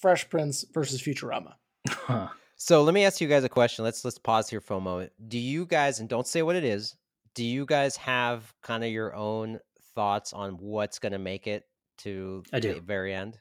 [0.00, 1.54] Fresh Prince versus Futurama.
[1.88, 2.28] Huh.
[2.56, 3.84] So let me ask you guys a question.
[3.84, 5.12] Let's let's pause here for a moment.
[5.28, 6.96] Do you guys and don't say what it is?
[7.34, 9.60] Do you guys have kind of your own
[9.94, 11.64] thoughts on what's going to make it
[11.98, 12.74] to I do.
[12.74, 13.38] the very end?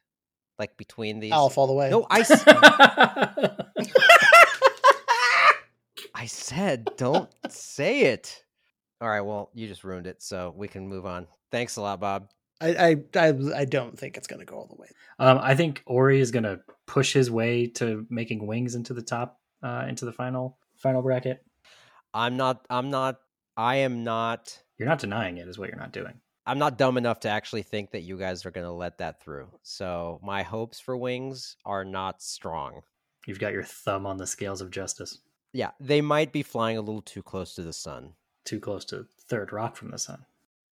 [0.59, 1.89] Like between these Alf all the way.
[1.89, 2.43] No, I s-
[6.13, 8.43] I said don't say it.
[9.01, 11.27] All right, well, you just ruined it, so we can move on.
[11.51, 12.29] Thanks a lot, Bob.
[12.61, 14.87] I, I I I don't think it's gonna go all the way.
[15.19, 19.39] um, I think Ori is gonna push his way to making wings into the top,
[19.61, 21.43] uh, into the final final bracket.
[22.13, 23.17] I'm not I'm not
[23.57, 26.13] I am not You're not denying it, is what you're not doing.
[26.47, 29.19] I'm not dumb enough to actually think that you guys are going to let that
[29.19, 29.47] through.
[29.63, 32.81] So my hopes for wings are not strong.
[33.25, 35.17] You've got your thumb on the scales of justice.
[35.53, 38.13] Yeah, they might be flying a little too close to the sun.
[38.43, 40.25] Too close to third rock from the sun.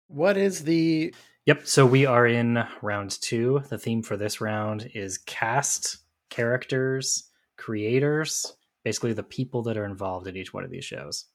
[0.09, 1.13] What is the
[1.45, 1.65] Yep.
[1.65, 3.63] So we are in round two.
[3.69, 5.97] The theme for this round is cast,
[6.29, 11.25] characters, creators, basically the people that are involved in each one of these shows.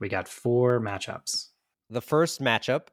[0.00, 1.48] We got four matchups.
[1.88, 2.88] The first matchup,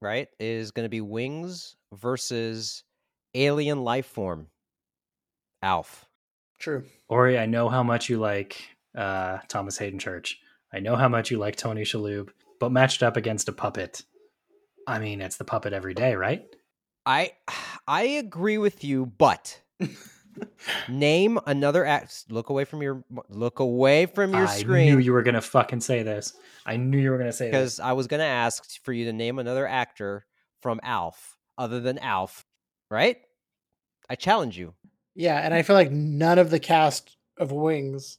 [0.00, 2.84] right, is going to be wings versus
[3.34, 4.48] alien life form.
[5.62, 6.06] Alf.
[6.58, 6.84] true?
[7.08, 8.62] Ori, I know how much you like
[8.96, 10.38] uh, Thomas Haden Church.
[10.72, 12.30] I know how much you like Tony Shalhoub,
[12.64, 14.02] but matched up against a puppet,
[14.86, 16.46] I mean, it's the puppet every day, right?
[17.04, 17.32] I
[17.86, 19.60] I agree with you, but
[20.88, 22.24] name another act.
[22.30, 24.88] Look away from your look away from your I screen.
[24.88, 26.32] I knew you were gonna fucking say this.
[26.64, 27.50] I knew you were gonna say this.
[27.50, 30.24] because I was going to ask for you to name another actor
[30.62, 32.46] from Alf other than Alf,
[32.90, 33.18] right?
[34.08, 34.72] I challenge you.
[35.14, 38.16] Yeah, and I feel like none of the cast of Wings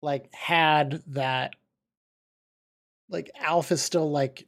[0.00, 1.56] like had that
[3.12, 4.46] like Alf is still like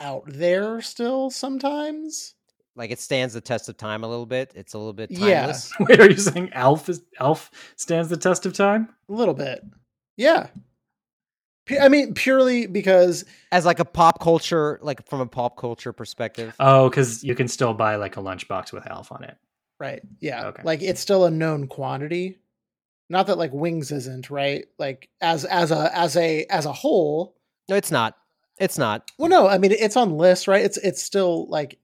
[0.00, 2.34] out there still sometimes.
[2.76, 4.52] Like it stands the test of time a little bit.
[4.54, 5.40] It's a little bit Yeah.
[5.42, 5.72] timeless.
[5.80, 8.88] Wait, are you saying Alf is Alf stands the test of time?
[9.08, 9.62] A little bit.
[10.16, 10.48] Yeah.
[11.80, 16.54] I mean purely because As like a pop culture, like from a pop culture perspective.
[16.60, 19.36] Oh, because you can still buy like a lunchbox with Alf on it.
[19.80, 20.46] right, yeah.
[20.48, 20.62] Okay.
[20.62, 22.38] Like it's still a known quantity.
[23.08, 24.66] Not that like Wings isn't, right?
[24.78, 27.33] Like as as a as a as a whole,
[27.68, 28.16] no, it's not.
[28.58, 29.10] It's not.
[29.18, 30.64] Well, no, I mean it's on lists, right?
[30.64, 31.78] It's it's still like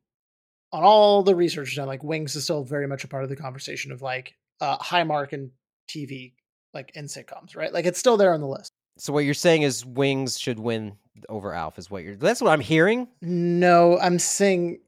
[0.73, 3.37] on all the research done, like Wings is still very much a part of the
[3.37, 5.51] conversation of like uh high mark and
[5.89, 6.35] TV,
[6.73, 7.73] like in sitcoms, right?
[7.73, 8.73] Like it's still there on the list.
[8.99, 10.97] So what you're saying is Wings should win
[11.29, 13.09] over Alf is what you're That's what I'm hearing.
[13.21, 14.81] No, I'm saying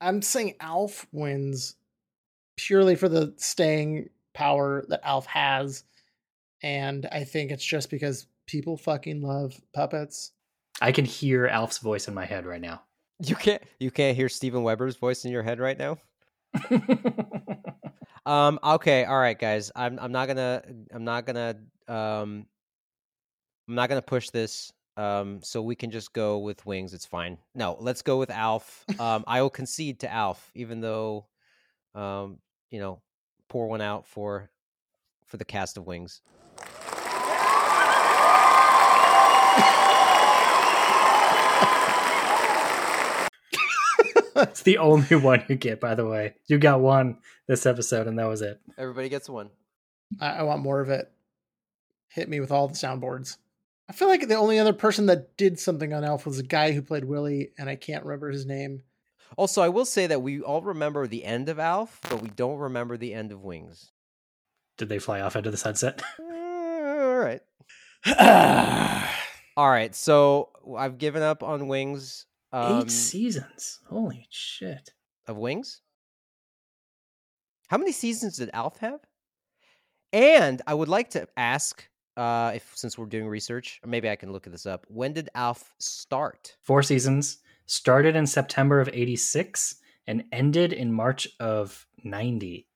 [0.00, 1.76] I'm saying Alf wins
[2.56, 5.84] purely for the staying power that Alf has.
[6.62, 10.32] And I think it's just because people fucking love puppets.
[10.80, 12.82] I can hear Alf's voice in my head right now.
[13.20, 15.98] You can't you can't hear Steven Weber's voice in your head right now?
[18.26, 18.58] Um.
[18.64, 19.04] Okay.
[19.04, 19.70] All right, guys.
[19.76, 19.98] I'm.
[20.00, 20.62] I'm not gonna.
[20.92, 21.56] I'm not gonna.
[21.88, 22.46] Um.
[23.68, 24.72] I'm not gonna push this.
[24.96, 26.94] Um, so we can just go with wings.
[26.94, 27.36] It's fine.
[27.54, 28.84] No, let's go with Alf.
[29.00, 31.26] Um, I will concede to Alf, even though,
[31.96, 32.38] um,
[32.70, 33.02] you know,
[33.48, 34.50] pour one out for
[35.26, 36.22] for the cast of wings.
[44.36, 46.34] It's the only one you get, by the way.
[46.46, 48.60] You got one this episode, and that was it.
[48.76, 49.50] Everybody gets one.
[50.20, 51.10] I, I want more of it.
[52.08, 53.36] Hit me with all the soundboards.
[53.88, 56.72] I feel like the only other person that did something on Alf was a guy
[56.72, 58.82] who played Willie, and I can't remember his name.
[59.36, 62.58] Also, I will say that we all remember the end of Alf, but we don't
[62.58, 63.90] remember the end of Wings.
[64.78, 66.02] Did they fly off into the sunset?
[66.20, 67.40] Eh, all right.
[69.56, 69.94] All right.
[69.94, 72.26] So I've given up on Wings.
[72.54, 73.80] Um, Eight seasons.
[73.88, 74.90] Holy shit.
[75.26, 75.80] of Wings.
[77.68, 79.00] How many seasons did Alf have?
[80.12, 81.84] And I would like to ask,
[82.16, 84.86] uh, if since we're doing research, or maybe I can look this up.
[84.88, 86.56] When did Alf start?
[86.62, 87.38] Four seasons.
[87.66, 92.68] Started in September of 86 and ended in March of 90.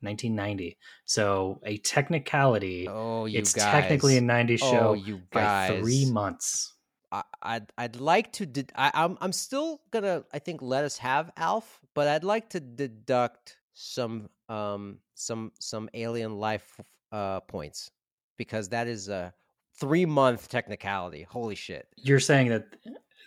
[0.00, 0.76] 1990.
[1.06, 2.86] So a technicality.
[2.88, 3.64] Oh, you it's guys!
[3.72, 5.80] technically a 90s show Oh, you by guys!
[5.80, 6.74] three months.
[7.16, 8.46] I, I'd I'd like to.
[8.46, 10.24] Ded- I, I'm I'm still gonna.
[10.32, 15.88] I think let us have Alf, but I'd like to deduct some um some some
[15.94, 16.80] alien life
[17.12, 17.90] uh points
[18.36, 19.32] because that is a
[19.78, 21.22] three month technicality.
[21.22, 21.88] Holy shit!
[21.96, 22.66] You're saying that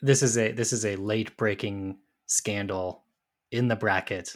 [0.01, 1.97] this is a this is a late breaking
[2.27, 3.03] scandal
[3.51, 4.35] in the bracket,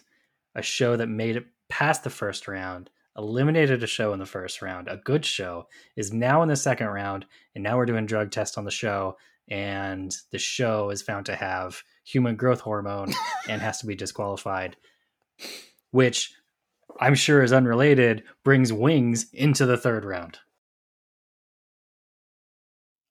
[0.55, 4.61] a show that made it past the first round, eliminated a show in the first
[4.61, 8.31] round, a good show is now in the second round, and now we're doing drug
[8.31, 9.17] tests on the show,
[9.49, 13.13] and the show is found to have human growth hormone
[13.49, 14.75] and has to be disqualified,
[15.91, 16.33] which
[16.99, 20.39] I'm sure is unrelated, brings wings into the third round.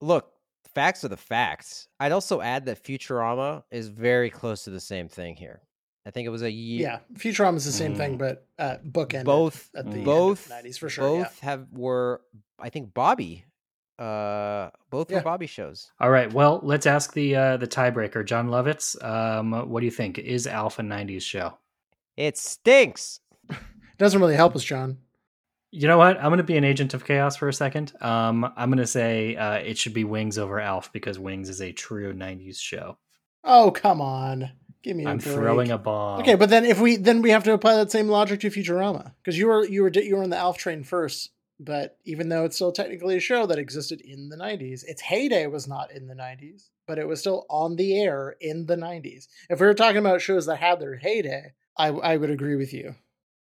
[0.00, 0.30] Look,
[0.74, 1.88] facts are the facts.
[2.00, 5.62] I'd also add that Futurama is very close to the same thing here.
[6.04, 6.82] I think it was a year.
[6.82, 8.18] Yeah, Futurama is the same thing, Mm.
[8.18, 11.16] but uh, bookend both at the both nineties for sure.
[11.18, 11.22] yeah.
[11.24, 12.22] both have were
[12.58, 13.44] I think Bobby.
[14.02, 15.18] Uh, both Yeah.
[15.18, 15.92] were Bobby shows.
[16.00, 16.32] All right.
[16.32, 19.02] Well, let's ask the uh, the tiebreaker, Jon Lovitz.
[19.04, 20.18] Um, what do you think?
[20.18, 21.58] Is Alf a '90s show?
[22.16, 23.20] It stinks.
[23.98, 24.98] Doesn't really help us, Jon.
[25.70, 26.18] You know what?
[26.18, 27.92] I'm going to be an agent of chaos for a second.
[28.00, 31.62] Um, I'm going to say uh, it should be Wings over Alf because Wings is
[31.62, 32.98] a true '90s show.
[33.44, 34.50] Oh come on,
[34.82, 35.06] give me.
[35.06, 36.20] i I'm throwing a bomb.
[36.20, 39.12] Okay, but then if we then we have to apply that same logic to Futurama
[39.22, 41.30] because you were you were you were on the Alf train first,
[41.64, 45.46] but even though it's still technically a show that existed in the '90s, its heyday
[45.46, 49.28] was not in the '90s, but it was still on the air in the '90s.
[49.48, 52.72] If we were talking about shows that had their heyday, I I would agree with
[52.72, 52.94] you,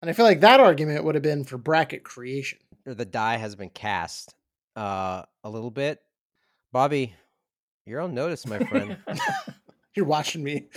[0.01, 2.59] and I feel like that argument would have been for bracket creation.
[2.85, 4.33] The die has been cast
[4.75, 6.01] uh a little bit.
[6.71, 7.13] Bobby,
[7.85, 8.97] you're on notice, my friend.
[9.95, 10.67] You're watching me.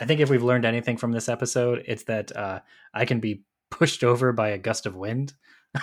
[0.00, 2.60] I think if we've learned anything from this episode, it's that uh,
[2.94, 5.34] I can be pushed over by a gust of wind.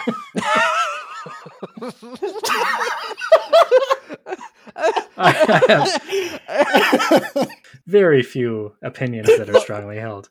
[7.88, 10.30] Very few opinions that are strongly held.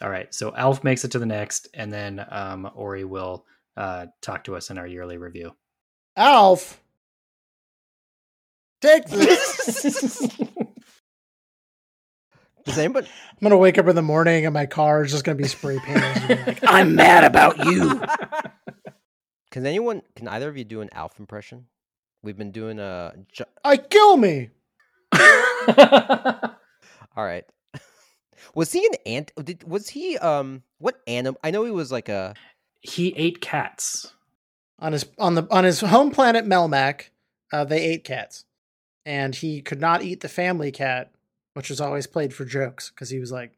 [0.00, 3.44] All right, so Alf makes it to the next, and then um, Ori will
[3.76, 5.54] uh, talk to us in our yearly review.
[6.16, 6.80] Alf,
[8.80, 10.28] take this.
[12.64, 13.06] Does anybody?
[13.08, 15.78] I'm gonna wake up in the morning and my car is just gonna be spray
[15.78, 16.46] painted.
[16.46, 18.02] like, I'm mad about you.
[19.50, 20.02] Can anyone?
[20.16, 21.66] Can either of you do an Alf impression?
[22.22, 23.14] We've been doing a.
[23.32, 24.50] ju- I kill me.
[27.16, 27.44] All right.
[28.54, 29.32] Was he an ant?
[29.42, 30.62] Did, was he um?
[30.78, 31.38] What animal?
[31.42, 32.34] I know he was like a.
[32.80, 34.12] he ate cats.
[34.80, 37.08] On his on the on his home planet Melmac,
[37.52, 38.44] uh, they ate cats,
[39.04, 41.10] and he could not eat the family cat,
[41.54, 43.52] which was always played for jokes because he was like,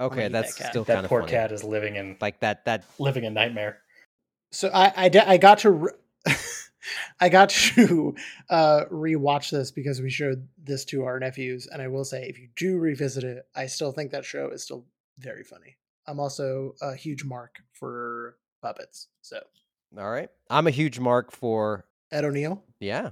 [0.00, 1.30] Okay, eat that that's still That kind of poor funny.
[1.32, 2.64] cat is living in Like that.
[2.64, 3.78] That living a nightmare.
[4.52, 5.70] So I I, de- I got to.
[5.70, 5.92] Re-
[7.20, 8.14] I got to
[8.50, 12.38] uh, rewatch this because we showed this to our nephews, and I will say, if
[12.38, 14.84] you do revisit it, I still think that show is still
[15.18, 15.76] very funny.
[16.08, 19.40] I'm also a huge mark for puppets, so
[19.96, 20.28] all right.
[20.50, 21.84] I'm a huge mark for.
[22.10, 23.10] Ed O'Neill, Yeah,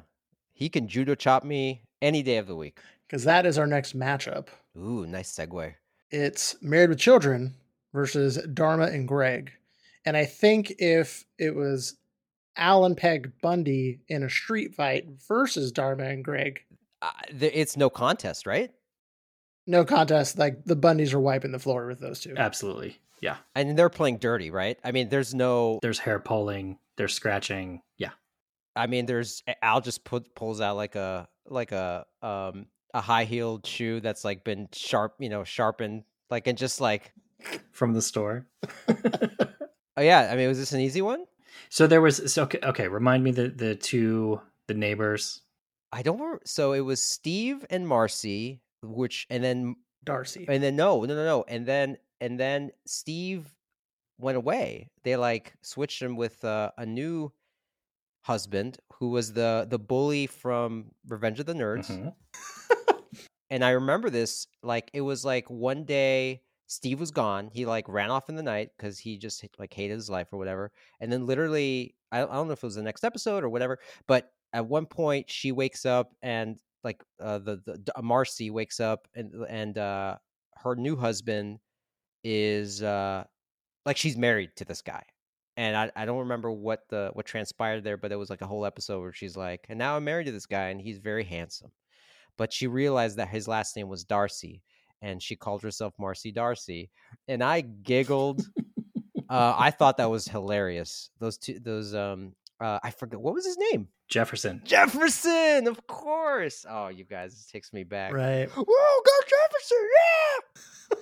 [0.52, 2.78] he can judo chop me any day of the week.
[3.06, 4.48] because that is our next matchup.
[4.76, 5.74] Ooh, nice segue.
[6.10, 7.54] it's Married with Children
[7.94, 9.52] versus Dharma and Greg.
[10.05, 11.96] And I think if it was
[12.57, 16.61] Alan Peg Bundy in a street fight versus Dharma and Greg,
[17.03, 18.70] Uh, it's no contest, right?
[19.66, 20.36] no contest.
[20.38, 22.34] Like the Bundys are wiping the floor with those two.
[22.36, 22.98] Absolutely.
[23.20, 23.36] Yeah.
[23.55, 24.78] And they're playing dirty, right?
[24.82, 25.78] I mean, there's no.
[25.82, 27.82] There's hair pulling, there's scratching.
[27.98, 28.11] Yeah.
[28.74, 33.24] I mean, there's Al just put pulls out like a like a um a high
[33.24, 37.12] heeled shoe that's like been sharp, you know, sharpened, like and just like
[37.70, 38.46] from the store.
[40.01, 41.26] oh yeah, I mean, was this an easy one?
[41.68, 45.42] So there was so okay, okay, remind me the the two the neighbors.
[45.92, 46.18] I don't.
[46.18, 46.40] remember.
[46.44, 50.46] So it was Steve and Marcy, which and then Darcy.
[50.48, 53.55] and then no, no, no, no, and then and then Steve
[54.18, 54.90] went away.
[55.05, 57.32] They like switched him with uh, a new
[58.24, 61.90] husband who was the the bully from Revenge of the Nerds.
[61.90, 62.14] Mhm.
[63.53, 67.50] And I remember this like it was like one day Steve was gone.
[67.52, 70.38] He like ran off in the night because he just like hated his life or
[70.38, 70.70] whatever.
[71.00, 73.80] And then literally, I, I don't know if it was the next episode or whatever,
[74.06, 78.78] but at one point she wakes up and like uh, the the D- Marcy wakes
[78.78, 80.16] up and and uh,
[80.58, 81.58] her new husband
[82.22, 83.24] is uh,
[83.84, 85.02] like she's married to this guy.
[85.56, 88.46] And I, I don't remember what the what transpired there, but it was like a
[88.46, 91.24] whole episode where she's like, and now I'm married to this guy and he's very
[91.24, 91.72] handsome.
[92.38, 94.62] But she realized that his last name was Darcy
[95.03, 96.90] and she called herself Marcy Darcy.
[97.28, 98.42] And I giggled.
[99.28, 101.11] uh, I thought that was hilarious.
[101.18, 103.88] Those two those um uh, I forget what was his name?
[104.09, 104.61] Jefferson.
[104.64, 106.66] Jefferson, of course.
[106.68, 108.12] Oh, you guys, this takes me back.
[108.12, 108.48] Right.
[108.57, 110.98] Woo, go Jefferson, yeah.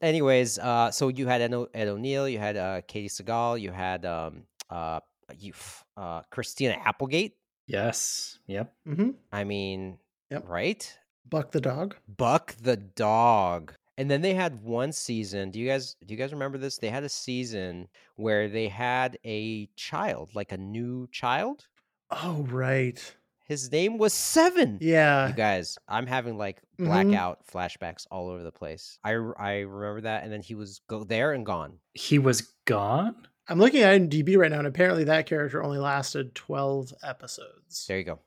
[0.00, 3.72] Anyways, uh, so you had Ed, O- Ed O'Neill, you had uh, Katey Sagal, you
[3.72, 5.00] had um, uh,
[5.36, 5.52] you,
[5.96, 7.34] uh, Christina Applegate.
[7.66, 8.38] Yes.
[8.46, 8.72] Yep.
[8.86, 9.10] Mm-hmm.
[9.32, 9.98] I mean,
[10.30, 10.44] Yep.
[10.48, 10.98] right?
[11.28, 11.96] Buck the dog.
[12.16, 13.74] Buck the dog.
[13.96, 15.50] And then they had one season.
[15.50, 16.78] Do you guys do you guys remember this?
[16.78, 21.66] They had a season where they had a child, like a new child.
[22.10, 22.98] Oh, right.
[23.46, 24.78] His name was Seven.
[24.80, 25.28] Yeah.
[25.28, 26.84] You guys, I'm having like Mhm.
[26.86, 28.98] blackout flashbacks all over the place.
[29.02, 31.78] I I remember that, and then he was go there and gone.
[31.94, 33.26] He was gone.
[33.48, 37.86] I'm looking at IMDb right now, and apparently that character only lasted 12 episodes.
[37.88, 38.20] There you go.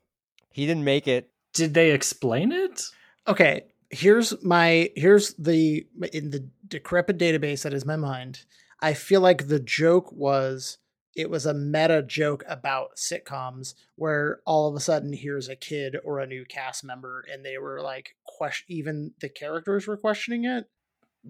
[0.50, 1.30] He didn't make it.
[1.52, 2.82] Did they explain it?
[3.28, 8.44] Okay, here's my here's the in the decrepit database that is my mind.
[8.80, 10.78] I feel like the joke was
[11.14, 15.96] it was a meta joke about sitcoms where all of a sudden here's a kid
[16.04, 20.44] or a new cast member and they were like question even the characters were questioning
[20.44, 20.68] it.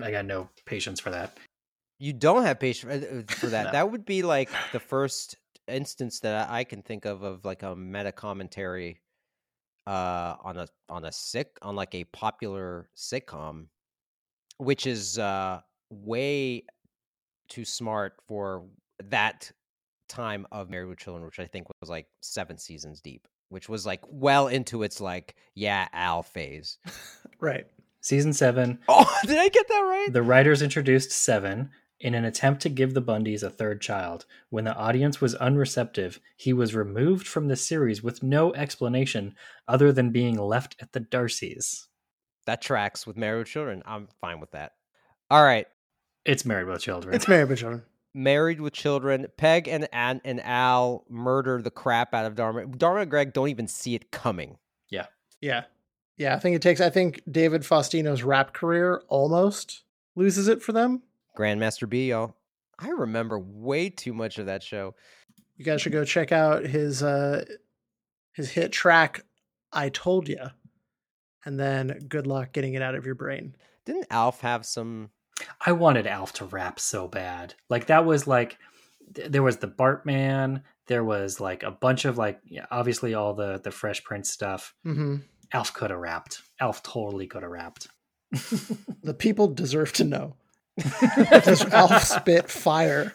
[0.00, 1.36] I got no patience for that.
[1.98, 3.66] You don't have patience uh, uh, for that.
[3.66, 3.72] No.
[3.72, 5.36] That would be like the first
[5.68, 9.00] instance that I I can think of of like a meta commentary
[9.86, 13.66] uh on a on a sick on like a popular sitcom
[14.58, 15.60] which is uh
[15.90, 16.64] way
[17.48, 18.64] too smart for
[19.04, 19.50] that
[20.08, 23.84] time of Married with Children which I think was like 7 seasons deep which was
[23.84, 26.78] like well into its like yeah Al phase.
[27.40, 27.66] Right.
[28.02, 28.78] Season seven.
[28.88, 30.12] Oh, did I get that right?
[30.12, 31.70] The writers introduced Seven
[32.02, 34.26] in an attempt to give the Bundys a third child.
[34.50, 39.34] When the audience was unreceptive, he was removed from the series with no explanation
[39.66, 41.86] other than being left at the Darcys.
[42.44, 43.82] that tracks with Married with Children.
[43.86, 44.72] I'm fine with that.
[45.30, 45.66] All right.
[46.24, 47.14] It's Married with Children.
[47.14, 47.82] It's Married with Children.
[48.14, 49.28] Married with Children.
[49.36, 52.66] Peg and and, and Al murder the crap out of Dharma.
[52.66, 54.58] Dharma and Greg don't even see it coming.
[54.90, 55.06] Yeah.
[55.40, 55.64] Yeah.
[56.18, 59.84] Yeah, I think it takes I think David Faustino's rap career almost
[60.14, 61.02] loses it for them.
[61.36, 62.34] Grandmaster B, y'all.
[62.78, 64.94] I remember way too much of that show.
[65.56, 67.44] You guys should go check out his uh
[68.32, 69.24] his hit track
[69.72, 70.50] I told ya.
[71.44, 73.56] And then good luck getting it out of your brain.
[73.84, 75.10] Didn't Alf have some?
[75.64, 77.54] I wanted Alf to rap so bad.
[77.68, 78.58] Like that was like
[79.14, 83.34] th- there was the Bartman, there was like a bunch of like yeah, obviously all
[83.34, 84.74] the the Fresh Prince stuff.
[84.86, 85.22] Mhm.
[85.52, 86.42] Alf could have rapped.
[86.60, 87.88] Alf totally could have rapped.
[89.02, 90.36] The people deserve to know.
[90.78, 93.12] Does Alf spit fire?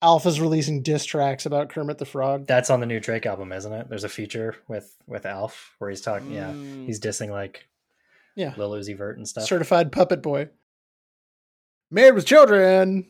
[0.00, 2.46] Alf is releasing diss tracks about Kermit the Frog.
[2.46, 3.88] That's on the new Drake album, isn't it?
[3.88, 6.32] There's a feature with with Alf where he's talking.
[6.32, 7.66] Yeah, Mm, he's dissing like
[8.36, 8.54] Yeah.
[8.56, 9.44] Lil Uzi Vert and stuff.
[9.44, 10.50] Certified puppet boy.
[11.90, 13.08] Married with children.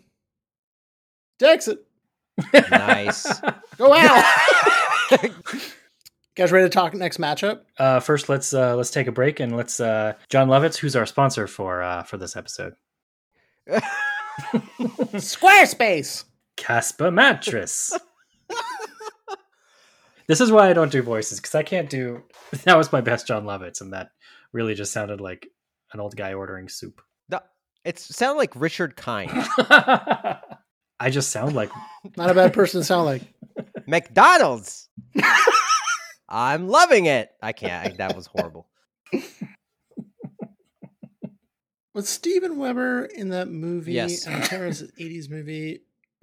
[1.43, 1.85] Exit.
[2.71, 3.27] nice.
[3.77, 4.25] Go out.
[6.39, 7.63] guys ready to talk next matchup?
[7.79, 11.05] uh, first, let's uh, let's take a break and let's uh, Jon Lovitz, who's our
[11.05, 12.75] sponsor for uh, for this episode.
[15.19, 16.25] Squarespace.
[16.57, 17.93] Casper mattress.
[20.29, 22.23] this is why I don't do voices because I can't do.
[22.65, 24.09] That was my best Jon Lovitz, and that
[24.53, 25.49] really just sounded like
[25.93, 27.03] an old guy ordering soup.
[27.29, 27.41] No,
[27.85, 29.31] it sounded like Richard Kind.
[30.99, 31.71] I just sound like
[32.17, 33.23] Not a bad person to sound like.
[33.87, 34.89] McDonald's.
[36.29, 37.31] I'm loving it.
[37.43, 37.87] I can't.
[37.87, 38.67] I, that was horrible.
[41.95, 43.95] Was Steven Weber in that movie?
[43.95, 44.25] Yes.
[44.25, 45.81] I can't remember his 80s movie.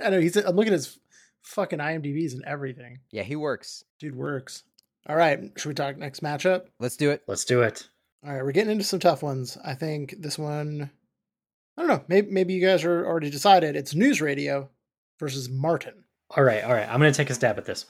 [0.00, 0.36] I know he's.
[0.36, 0.98] I'm looking at his
[1.42, 3.00] fucking IMDb's and everything.
[3.10, 3.84] Yeah, he works.
[3.98, 4.62] Dude works.
[5.06, 6.62] All right, should we talk next matchup?
[6.80, 7.24] Let's do it.
[7.26, 7.88] Let's do it.
[8.24, 9.58] All right, we're getting into some tough ones.
[9.62, 10.90] I think this one.
[11.76, 12.04] I don't know.
[12.08, 13.76] Maybe maybe you guys are already decided.
[13.76, 14.70] It's News Radio
[15.18, 16.04] versus Martin.
[16.36, 16.88] All right, all right.
[16.88, 17.84] I'm going to take a stab at this.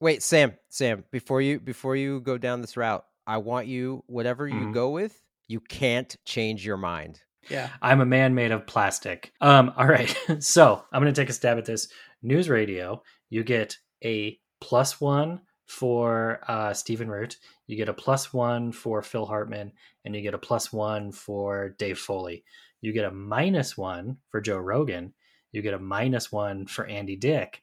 [0.00, 4.48] Wait, Sam, Sam, before you before you go down this route, I want you whatever
[4.48, 4.74] you Mhm.
[4.74, 7.20] go with, you can't change your mind.
[7.48, 7.68] Yeah.
[7.82, 9.32] I'm a man made of plastic.
[9.40, 10.14] Um, all right.
[10.42, 11.88] So I'm going to take a stab at this.
[12.22, 17.36] News radio, you get a plus one for uh, Stephen Root,
[17.66, 19.72] you get a plus one for Phil Hartman,
[20.04, 22.44] and you get a plus one for Dave Foley.
[22.80, 25.14] You get a minus one for Joe Rogan.
[25.52, 27.62] You get a minus one for Andy Dick.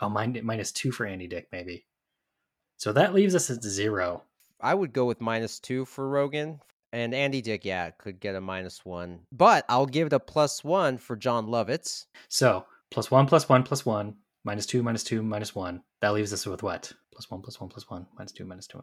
[0.00, 1.84] Oh, min- minus two for Andy Dick, maybe.
[2.76, 4.22] So that leaves us at zero.
[4.60, 6.60] I would go with minus two for Rogan.
[6.92, 9.20] And Andy Dick, yeah, could get a minus one.
[9.30, 12.06] But I'll give it a plus one for Jon Lovitz.
[12.28, 15.82] So plus one, plus one, plus one, minus two, minus two, minus one.
[16.00, 16.92] That leaves us with what?
[17.12, 18.82] Plus one, plus one, plus one, minus two, minus two.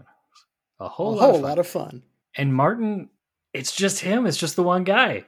[0.80, 2.03] A whole, a lot, whole of lot of fun.
[2.38, 3.09] And Martin,
[3.53, 4.26] it's just him.
[4.28, 5.24] It's just the one guy.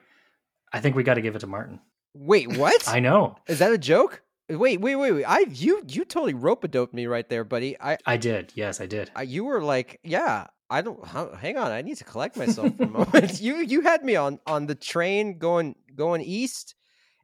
[0.72, 1.80] I think we got to give it to Martin.
[2.14, 2.88] Wait, what?
[2.88, 3.38] I know.
[3.48, 4.22] Is that a joke?
[4.50, 5.26] Wait, wait, wait, wait.
[5.26, 7.76] I you you totally rope a doped me right there, buddy.
[7.80, 8.54] I, I did.
[8.56, 9.12] Yes, I did.
[9.16, 10.48] I you were like, yeah.
[10.70, 11.06] I don't.
[11.08, 13.39] Hang on, I need to collect myself for a moment.
[13.41, 16.76] you you had me on on the train going going east,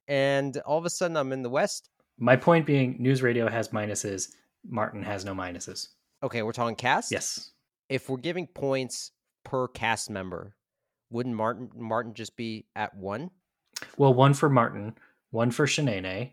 [0.08, 1.90] and all of a sudden I'm in the west.
[2.18, 4.30] My point being, news radio has minuses.
[4.66, 5.90] Martin has no minuses.
[6.22, 7.12] Okay, we're talking cast.
[7.12, 7.52] Yes.
[7.90, 9.12] If we're giving points
[9.44, 10.56] per cast member,
[11.10, 13.30] wouldn't Martin Martin just be at one?
[13.98, 14.96] Well, one for Martin,
[15.32, 16.32] one for Shanae.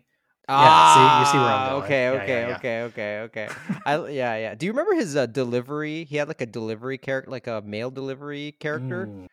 [0.49, 1.83] Ah, see- you see where I'm going.
[1.83, 2.55] Okay, Yeah, okay, yeah, yeah.
[2.57, 3.49] okay, okay, okay.
[3.85, 4.55] I yeah, yeah.
[4.55, 6.03] Do you remember his uh, delivery?
[6.05, 9.07] He had like a delivery character, like a mail delivery character.
[9.07, 9.27] Mm,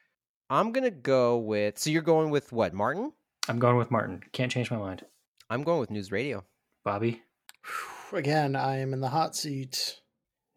[0.50, 1.78] I'm gonna go with.
[1.78, 3.12] So you're going with what, Martin?
[3.48, 4.22] I'm going with Martin.
[4.32, 5.04] Can't change my mind.
[5.50, 6.44] I'm going with News Radio.
[6.84, 7.22] Bobby.
[8.12, 10.00] Again, I am in the hot seat.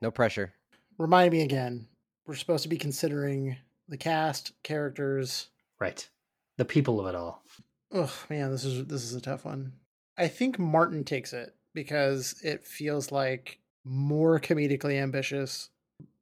[0.02, 0.54] No pressure.
[0.97, 1.88] Remind me again.
[2.26, 3.58] We're supposed to be considering
[3.89, 5.47] the cast, characters.
[5.80, 6.08] Right.
[6.58, 7.43] The people of it all.
[7.93, 9.74] Oh man, this is this is a tough one.
[10.18, 15.70] I think Martin takes it because it feels like more comedically ambitious.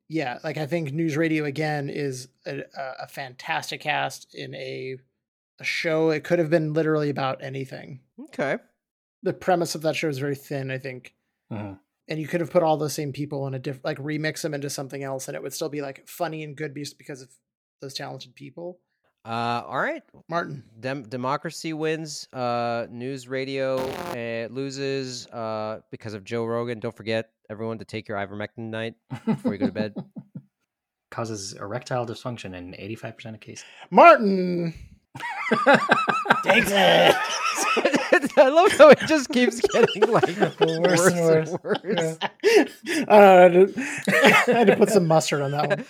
[0.07, 4.97] Yeah, like I think News Radio again is a, a a fantastic cast in a
[5.59, 6.09] a show.
[6.09, 7.99] It could have been literally about anything.
[8.25, 8.57] Okay.
[9.23, 10.71] The premise of that show is very thin.
[10.71, 11.15] I think
[11.51, 11.79] Mhm.
[12.07, 14.53] and you could have put all those same people in a different like remix them
[14.53, 17.29] into something else and it would still be like funny and good just because of
[17.81, 18.79] those talented people
[19.25, 20.01] Uh, all right.
[20.29, 22.27] martin Dem- democracy wins.
[22.33, 25.27] Uh, news radio uh, loses.
[25.27, 26.79] Uh, because of Joe Rogan.
[26.79, 28.95] Don't forget everyone to take your ivermectin night
[29.25, 29.93] Before you go to bed.
[31.11, 33.65] Causes erectile dysfunction in 85% of cases.
[33.89, 34.73] martin
[36.43, 37.15] takes it
[38.37, 41.77] I love how it just keeps getting like Worse worse, and and worse.
[41.83, 42.17] worse.
[43.07, 43.73] I, had to,
[44.47, 45.85] I had to put some mustard on that one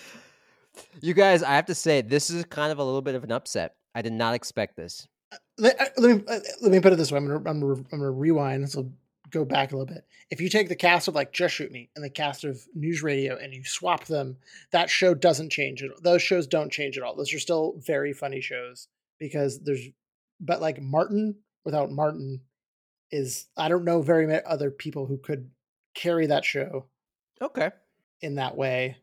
[1.02, 3.32] You guys, I have to say, this is kind of a little bit of an
[3.32, 3.74] upset.
[3.94, 5.06] I did not expect this.
[5.58, 7.74] let, uh, let me uh, let me put it this way i'm gonna i'm gonna,
[7.92, 8.90] I'm gonna rewind so
[9.30, 11.88] go back a little bit if you take the cast of like just shoot me
[11.94, 14.36] and the cast of news radio and you swap them
[14.72, 18.12] that show doesn't change it those shows don't change at all those are still very
[18.12, 18.88] funny shows
[19.20, 19.86] because there's
[20.40, 22.40] but like martin without martin
[23.12, 25.48] is i don't know very many other people who could
[25.94, 26.86] carry that show
[27.40, 27.70] Okay.
[28.20, 28.96] in that way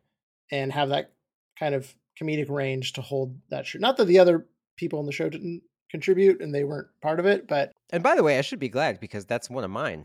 [0.50, 1.12] and have that
[1.58, 4.46] kind of comedic range to hold that show not that the other
[4.76, 8.14] people in the show didn't contribute and they weren't part of it but And by
[8.14, 10.04] the way, I should be glad because that's one of mine.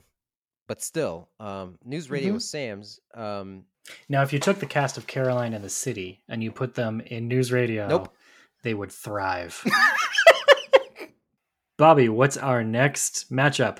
[0.67, 2.41] But still, um, news radio Mhm.
[2.41, 2.99] Sam's.
[3.13, 3.65] Um,
[4.07, 7.01] Now, if you took the cast of Caroline and the City and you put them
[7.01, 8.15] in news radio, Nope.
[8.63, 9.61] they would thrive.
[11.77, 13.79] Bobby, what's our next matchup?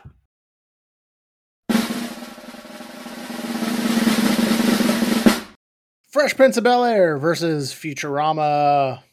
[6.24, 9.04] Fresh Prince of Bel Air versus Futurama.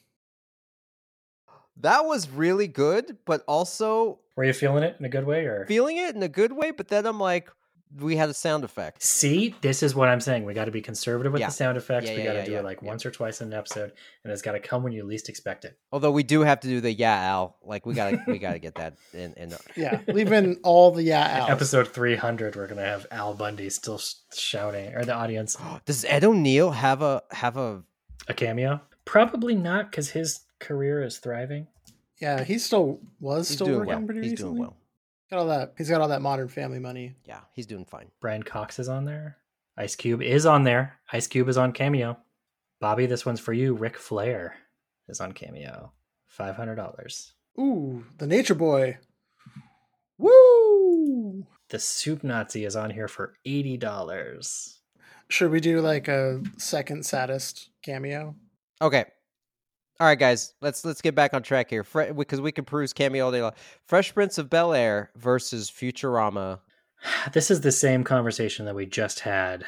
[1.78, 5.66] that was really good, but also Were you feeling it in a good way or?
[5.66, 6.70] feeling it in a good way.
[6.70, 7.50] But then I'm like,
[7.98, 9.02] we had a sound effect.
[9.02, 10.44] See, this is what I'm saying.
[10.44, 11.46] We got to be conservative with Yeah.
[11.48, 12.06] the sound effects.
[12.08, 12.88] Yeah, we yeah, got to yeah, do yeah, it like yeah.
[12.88, 15.64] once or twice in an episode, and it's got to come when you least expect
[15.64, 15.76] it.
[15.92, 17.56] Although we do have to do the yeah, Al.
[17.62, 19.32] Like we gotta, we gotta get that in.
[19.34, 21.50] in uh, Yeah, leave in all the yeah Al's.
[21.50, 26.24] Episode 300, we're gonna have Al Bundy still sh- shouting, or the audience Does Ed
[26.24, 27.82] O'Neill have a have a?
[28.28, 28.80] a cameo.
[29.04, 31.66] Probably not, because his career is thriving.
[32.20, 34.02] Yeah, he still was He's still working well.
[34.02, 34.50] pretty He's recently.
[34.52, 34.76] doing well.
[35.30, 35.74] Got all that.
[35.78, 37.14] He's got all that Modern Family money.
[37.24, 38.10] Yeah, he's doing fine.
[38.20, 39.36] Brian Cox is on there.
[39.76, 40.98] Ice Cube is on there.
[41.12, 42.18] Ice Cube is on Cameo.
[42.80, 43.74] Bobby, this one's for you.
[43.74, 44.56] Ric Flair
[45.08, 45.92] is on Cameo.
[46.26, 47.32] Five hundred dollars.
[47.58, 48.98] Ooh, the Nature Boy.
[50.18, 51.46] Woo!
[51.68, 54.80] The Soup Nazi is on here for eighty dollars.
[55.28, 58.34] Should we do like a second saddest cameo?
[58.82, 59.04] Okay.
[60.00, 60.54] All right, guys.
[60.62, 63.42] Let's let's get back on track here, Fre- because we can peruse cameo all day
[63.42, 63.52] long.
[63.84, 66.60] Fresh Prince of Bel Air versus Futurama.
[67.32, 69.64] This is the same conversation that we just had,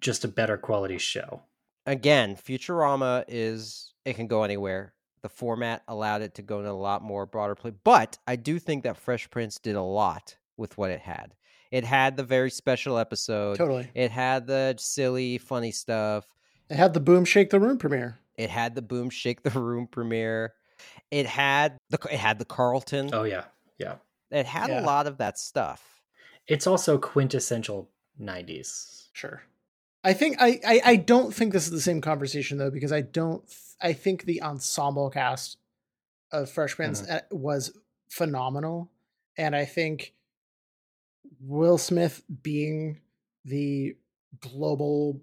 [0.00, 1.42] just a better quality show.
[1.86, 4.94] Again, Futurama is it can go anywhere.
[5.22, 8.58] The format allowed it to go in a lot more broader play, but I do
[8.58, 11.34] think that Fresh Prince did a lot with what it had.
[11.70, 13.56] It had the very special episode.
[13.56, 13.90] Totally.
[13.94, 16.26] It had the silly, funny stuff.
[16.70, 18.18] It had the Boom Shake the Room premiere.
[18.36, 20.54] It had the Boom Shake the Room premiere.
[21.10, 23.10] It had the it had the Carlton.
[23.12, 23.44] Oh yeah,
[23.78, 23.96] yeah.
[24.30, 24.80] It had Yeah.
[24.80, 26.02] a lot of that stuff.
[26.46, 27.88] It's also quintessential
[28.20, 29.08] '90s.
[29.12, 29.42] Sure.
[30.04, 33.00] I think I, I I don't think this is the same conversation though because I
[33.00, 35.56] don't th- I think the ensemble cast
[36.30, 37.76] of Fresh Prince uh, was
[38.08, 38.90] phenomenal
[39.36, 40.12] and I think
[41.40, 43.00] Will Smith being
[43.44, 43.96] the
[44.40, 45.20] global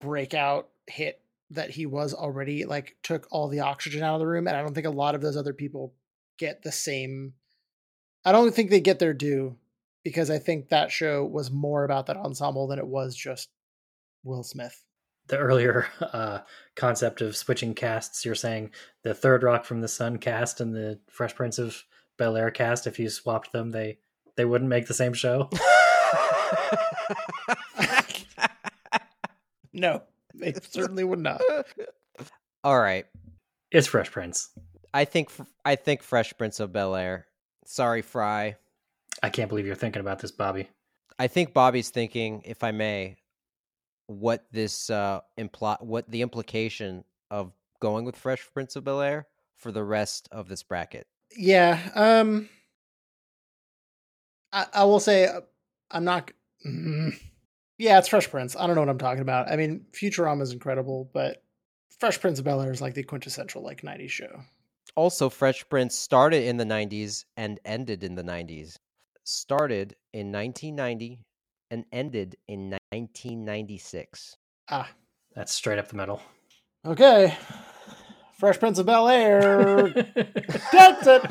[0.00, 1.20] breakout hit
[1.50, 4.62] that he was already like took all the oxygen out of the room and I
[4.62, 5.94] don't think a lot of those other people
[6.38, 7.34] get the same
[8.24, 9.56] I don't think they get their due
[10.04, 13.48] because I think that show was more about that ensemble than it was just
[14.24, 14.84] Will Smith.
[15.28, 16.40] The earlier uh,
[16.74, 18.70] concept of switching casts, you're saying
[19.02, 21.84] the Third Rock from the Sun cast and the Fresh Prince of
[22.16, 23.98] Bel Air cast, if you swapped them, they
[24.36, 25.48] they wouldn't make the same show.
[29.72, 30.02] no,
[30.38, 31.40] they certainly would not.
[32.64, 33.06] All right.
[33.70, 34.50] It's Fresh Prince.
[34.94, 35.30] I think
[35.64, 37.26] I think Fresh Prince of Bel Air.
[37.64, 38.56] Sorry, Fry.
[39.22, 40.68] I can't believe you're thinking about this, Bobby.
[41.18, 43.16] I think Bobby's thinking, if I may,
[44.06, 49.26] what this uh imply what the implication of going with Fresh Prince of Bel Air
[49.56, 51.06] for the rest of this bracket.
[51.36, 52.48] Yeah, um
[54.52, 55.42] I, I will say uh,
[55.90, 56.30] I'm not
[56.66, 57.14] mm,
[57.78, 58.56] Yeah, it's Fresh Prince.
[58.56, 59.50] I don't know what I'm talking about.
[59.50, 61.42] I mean, Futurama is incredible, but
[62.00, 64.40] Fresh Prince of Bel Air is like the quintessential like 90s show.
[64.96, 68.76] Also, Fresh Prince started in the 90s and ended in the 90s.
[69.24, 71.20] Started in 1990
[71.70, 74.36] and ended in 1996.
[74.70, 74.88] Ah,
[75.34, 76.20] That's straight up the middle.
[76.84, 77.36] okay.
[78.38, 79.88] Fresh Prince of Bel Air.
[80.72, 81.22] That's it.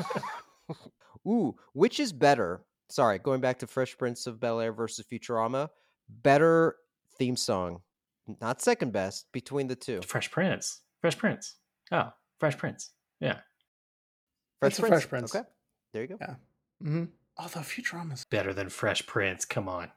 [1.26, 2.62] Ooh, which is better?
[2.90, 5.68] Sorry, going back to Fresh Prince of Bel Air versus Futurama.
[6.08, 6.76] Better
[7.16, 7.82] theme song,
[8.40, 10.00] not second best between the two.
[10.02, 10.80] Fresh Prince.
[11.00, 11.56] Fresh Prince.
[11.92, 12.90] Oh, Fresh Prince.
[13.20, 13.38] Yeah.
[14.62, 15.34] It's the Fresh Prince.
[15.34, 15.46] Okay,
[15.92, 16.16] there you go.
[16.20, 16.34] Yeah.
[16.82, 17.04] hmm
[17.36, 19.44] Although Futurama's Better than Fresh Prince.
[19.44, 19.90] Come on.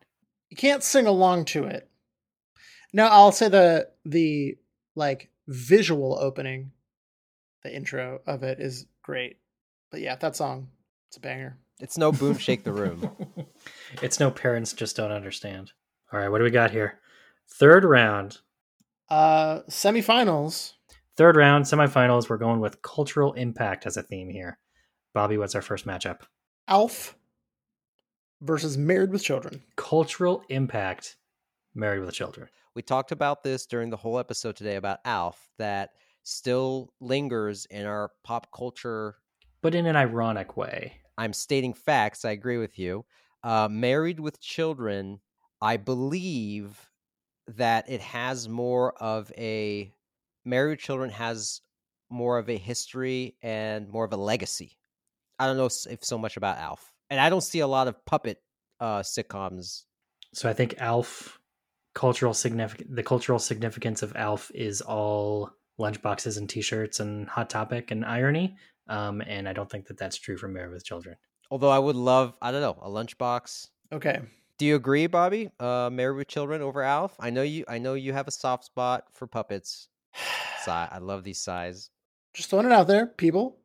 [0.49, 1.89] you can't sing along to it.
[2.93, 4.57] No, I'll say the the
[4.95, 6.72] like visual opening,
[7.64, 9.38] the intro of it is great.
[9.89, 10.68] But yeah, that song,
[11.07, 11.57] it's a banger.
[11.80, 13.09] It's no boom, shake the room.
[14.03, 15.72] it's no parents just don't understand.
[16.14, 16.99] All right, what do we got here?
[17.47, 18.39] Third round.
[19.09, 20.74] Uh semifinals.
[21.18, 22.30] Third round, semifinals.
[22.30, 24.57] We're going with cultural impact as a theme here.
[25.14, 26.22] Bobby, what's our first matchup?
[26.68, 27.16] Alf
[28.41, 29.62] versus Married with Children.
[29.76, 31.18] Cultural impact.
[31.76, 32.47] Married with Children.
[32.76, 35.91] We talked about this during the whole episode today about Alf that
[36.24, 39.16] still lingers in our pop culture.
[39.62, 40.93] But in an ironic way.
[41.18, 42.26] I'm stating facts.
[42.26, 43.05] I agree with you.
[43.43, 45.20] Uh, Married with Children,
[45.62, 46.89] I believe
[47.47, 49.93] that it has more of a
[50.43, 51.62] Married with Children has
[52.09, 54.78] more of a history and more of a legacy.
[55.38, 58.03] I don't know if so much about Alf, and I don't see a lot of
[58.05, 58.41] puppet
[58.80, 59.84] uh, sitcoms.
[60.34, 61.39] So I think Alf
[61.93, 67.91] cultural significant the cultural significance of Alf is all lunchboxes and t-shirts and hot topic
[67.91, 68.55] and irony.
[68.88, 71.18] Um, and I don't think that that's true for Married with Children.
[71.49, 73.68] Although I would love, I don't know, a lunchbox.
[73.91, 74.22] Okay.
[74.62, 75.49] Do you agree, Bobby?
[75.59, 77.16] Uh, Married with Children over Alf?
[77.20, 77.66] I know you.
[77.68, 79.88] I know you have a soft spot for puppets.
[80.64, 81.89] Si- I love these size.
[82.36, 83.57] Just throwing it out there, people.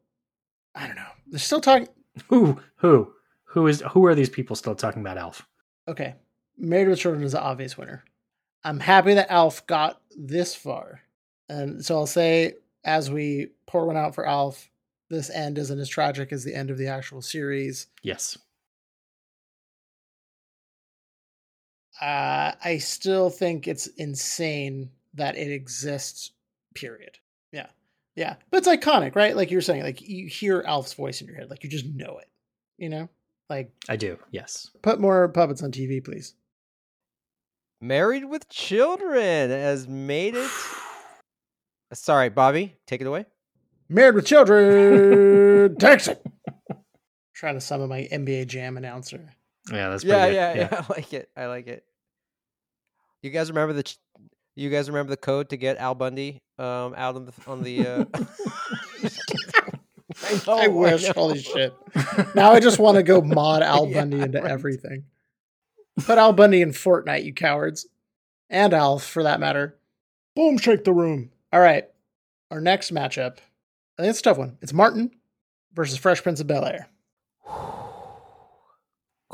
[0.75, 1.11] I don't know.
[1.27, 1.89] They're still talking
[2.31, 3.13] Who who
[3.45, 5.47] who is who are these people still talking about Alf?
[5.87, 6.15] Okay.
[6.57, 8.03] Married with Children is the obvious winner.
[8.65, 11.03] I'm happy that Alf got this far.
[11.51, 14.71] And so I'll say, as we pour one out for Alf,
[15.11, 17.89] this end isn't as tragic as the end of the actual series.
[18.03, 18.39] Yes.
[22.01, 26.33] Uh, I still think it's insane that it exists,
[26.75, 27.19] period.
[27.53, 27.69] Yeah.
[28.15, 28.37] Yeah.
[28.51, 29.35] But it's iconic, right?
[29.37, 31.87] Like you were saying, like you hear Alf's voice in your head, like you just
[31.87, 32.29] know it,
[32.77, 33.09] you know?
[33.49, 34.19] Like I do.
[34.31, 34.71] Yes.
[34.83, 36.35] put more puppets on TV, please.
[37.81, 40.51] Married with Children has made it.
[41.93, 43.27] Sorry, Bobby, take it away.
[43.89, 46.25] Married with Children, takes it.
[47.35, 49.36] Trying to summon my NBA Jam announcer.
[49.73, 50.59] Yeah, that's pretty Yeah, good.
[50.61, 51.31] yeah, yeah, I like it.
[51.37, 51.85] I like it.
[53.23, 53.83] You guys remember the?
[53.83, 53.99] ch-
[54.55, 57.87] You guys remember the code to get Al Bundy um out on the on the?
[57.87, 58.05] Uh...
[60.25, 61.03] I, know, I wish.
[61.05, 61.13] know.
[61.15, 61.75] Holy shit.
[62.35, 64.51] Now I just want to go mod Al Yeah, Bundy into right.
[64.51, 65.05] everything.
[66.05, 67.87] Put Al Bundy in Fortnite, you cowards.
[68.49, 69.77] And Alf, for that matter.
[70.37, 71.31] Boom, shake the room.
[71.53, 71.85] All right.
[72.51, 73.39] Our next matchup.
[73.99, 74.57] I think it's a tough one.
[74.63, 75.11] It's Martin
[75.75, 76.89] versus Fresh Prince of Bel Air.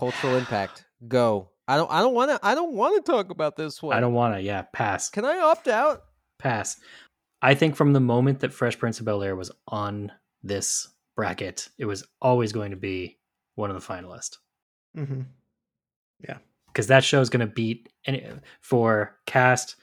[0.02, 0.84] Cultural impact.
[1.06, 1.50] Go.
[1.68, 1.88] I don't.
[1.88, 2.40] I don't want to.
[2.42, 3.96] I don't want to talk about this one.
[3.96, 4.42] I don't want to.
[4.42, 5.08] Yeah, pass.
[5.08, 6.02] Can I opt out?
[6.40, 6.80] Pass.
[7.40, 10.10] I think from the moment that Fresh Prince of Bel Air was on
[10.42, 13.20] this bracket, it was always going to be
[13.54, 14.38] one of the finalists
[14.98, 15.20] Mm-hmm.
[16.28, 18.26] Yeah, because that show is going to beat any
[18.60, 19.76] for cast.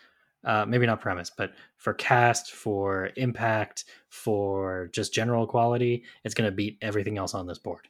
[0.44, 6.50] Uh, maybe not premise, but for cast, for impact, for just general quality, it's going
[6.50, 7.88] to beat everything else on this board.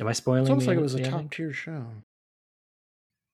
[0.00, 0.42] Am I spoiling?
[0.42, 1.86] It's almost the like it was a the top tier show.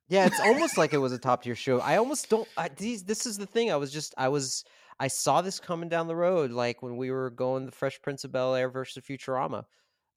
[0.08, 1.80] Yeah, it's almost like it was a top tier show.
[1.80, 2.48] I almost don't.
[2.56, 3.04] I, these.
[3.04, 3.70] This is the thing.
[3.70, 4.14] I was just.
[4.16, 4.64] I was.
[5.00, 8.24] I saw this coming down the road, like when we were going the Fresh Prince
[8.24, 9.64] of Bel Air versus Futurama.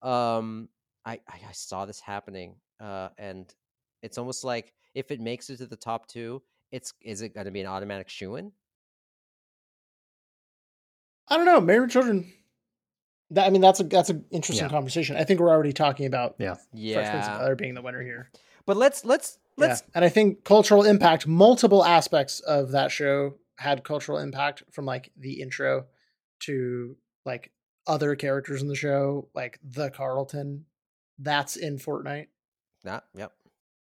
[0.01, 0.69] Um,
[1.05, 3.53] I, I I saw this happening, uh, and
[4.03, 6.41] it's almost like if it makes it to the top two,
[6.71, 8.51] it's is it going to be an automatic shoe in?
[11.29, 11.59] I don't know.
[11.59, 12.31] Married with Children.
[13.31, 14.71] That, I mean, that's a that's an interesting Yeah.
[14.71, 15.17] conversation.
[15.17, 16.53] I think we're already talking about Yeah.
[16.55, 18.31] Fresh Prince of Yeah, Bel Air being the winner here.
[18.65, 19.87] but let's let's let's yeah.
[19.95, 25.11] And I think cultural impact, multiple aspects of that show had cultural impact from like
[25.17, 25.85] the intro
[26.41, 27.51] to like
[27.85, 30.65] other characters in the show, like the Carlton.
[31.19, 32.27] That's in Fortnite.
[32.83, 33.33] Nah, yep.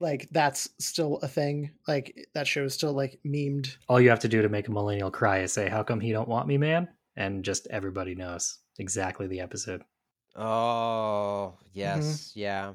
[0.01, 1.73] Like that's still a thing.
[1.87, 3.77] Like that show is still like memed.
[3.89, 6.11] All you have to do to make a millennial cry is say, "How come he
[6.13, 9.83] don't want me, man?" And just everybody knows exactly the episode.
[10.37, 12.75] Oh, yes, yeah.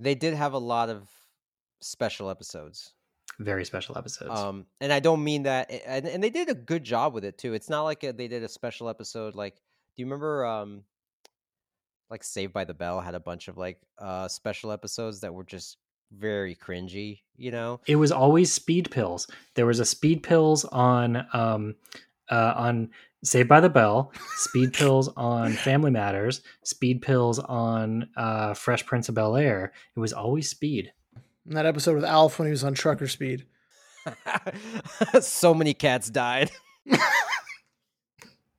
[0.00, 1.08] They did have a lot of
[1.80, 2.92] special episodes.
[3.38, 4.38] Very special episodes.
[4.38, 7.38] Um, and I don't mean that, and, and they did a good job with it
[7.38, 7.54] too.
[7.54, 9.34] It's not like a, they did a special episode.
[9.34, 10.82] Like, do you remember, um,
[12.10, 15.44] like Saved by the Bell had a bunch of like uh special episodes that were
[15.44, 15.76] just
[16.10, 17.20] very cringy.
[17.36, 17.80] You know?
[17.86, 19.28] it was always speed pills.
[19.54, 21.74] There was a speed pills on um
[22.30, 22.90] uh on
[23.24, 29.08] Saved by the Bell, speed pills on Family Matters, speed pills on uh Fresh Prince
[29.08, 29.72] of Bel Air.
[29.96, 30.92] It was always speed.
[31.48, 33.44] In that episode with Alf when he was on trucker speed.
[35.20, 36.52] so many cats died.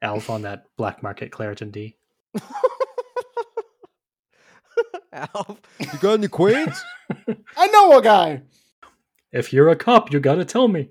[0.02, 1.96] Alf on that black market Claritin D.
[5.14, 6.84] Alf, you got any queens?
[7.56, 8.42] I know a guy.
[9.32, 10.90] If you're a cop, you gotta tell me.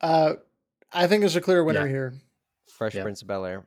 [0.00, 0.34] Uh,
[0.92, 1.88] I think there's a clear winner Yeah.
[1.92, 2.14] here.
[2.70, 3.02] Fresh Yep.
[3.04, 3.66] Prince of Bel Air.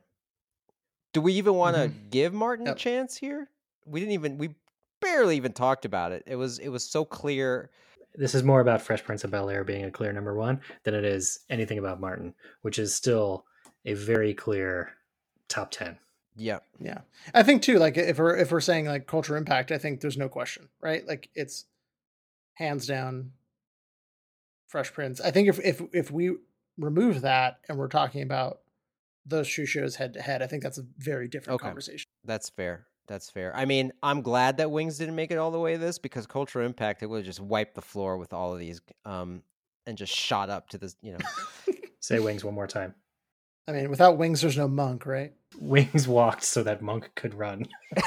[1.12, 2.10] Do we even want to Mhm.
[2.10, 3.50] give Martin a chance here?
[3.84, 4.38] We didn't even.
[4.38, 4.54] We
[5.00, 6.22] barely even talked about it.
[6.26, 6.58] It was.
[6.58, 7.70] It was so clear.
[8.14, 10.94] This is more about Fresh Prince of Bel Air being a clear number one than
[10.94, 13.44] it is anything about Martin, which is still
[13.84, 14.92] a very clear
[15.48, 15.98] top ten.
[16.34, 16.60] Yeah.
[16.80, 17.02] Yeah,
[17.34, 17.78] I think too.
[17.78, 21.06] Like if we're if we're saying like culture impact, I think there's no question, right?
[21.06, 21.66] Like it's
[22.54, 23.32] hands down
[24.72, 25.20] Fresh Prince.
[25.20, 26.32] I think if if if we
[26.78, 28.60] remove that and we're talking about
[29.24, 31.68] those two shows head to head, I think that's a very different Okay.
[31.68, 32.06] conversation.
[32.24, 32.86] That's fair.
[33.06, 33.54] That's fair.
[33.54, 36.64] I mean, I'm glad that Wings didn't make it all the way this because Cultural
[36.64, 39.42] Impact it would have just wiped the floor with all of these, um,
[39.86, 40.96] and just shot up to this.
[41.02, 41.18] You know.
[42.00, 42.94] Say wings one more time.
[43.68, 45.32] I mean, without wings, there's no monk, right?
[45.60, 47.66] Wings walked so that Monk could run.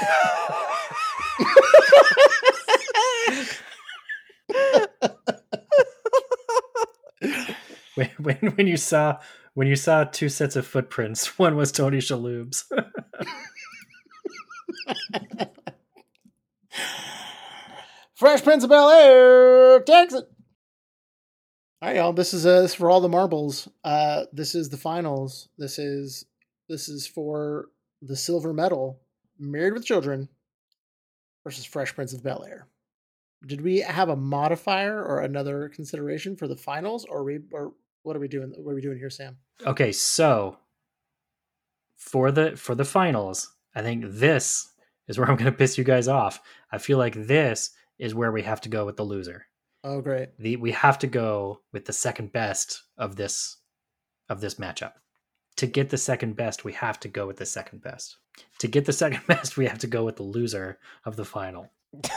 [7.96, 9.18] when, when when you saw
[9.54, 12.70] when you saw two sets of footprints, one was Tony Shalhoub's.
[18.14, 20.12] Fresh Prince of Bel Air it.
[20.14, 20.22] All
[21.82, 22.14] right, y'all.
[22.14, 23.68] This is uh, this is for all the marbles.
[23.84, 25.48] Uh, this is the finals.
[25.58, 26.24] This is
[26.68, 27.66] this is for
[28.00, 29.00] the silver medal.
[29.38, 30.30] Married with Children
[31.44, 32.66] versus Fresh Prince of Bel Air.
[33.46, 37.74] Did we have a modifier or another consideration for the finals, or or
[38.06, 38.52] what are we doing?
[38.56, 39.36] What are we doing here, Sam?
[39.66, 40.58] okay, so
[41.96, 44.72] for the for the finals, I think this
[45.08, 46.40] is where I'm going to piss you guys off.
[46.70, 49.46] I feel like this is where we have to go with the loser.
[49.82, 50.30] Oh, great.
[50.38, 53.56] the we have to go with the second best of this
[54.28, 54.92] of this matchup.
[55.56, 58.18] To get the second best, we have to go with the second best.
[58.60, 61.72] To get the second best, we have to go with the loser of the final.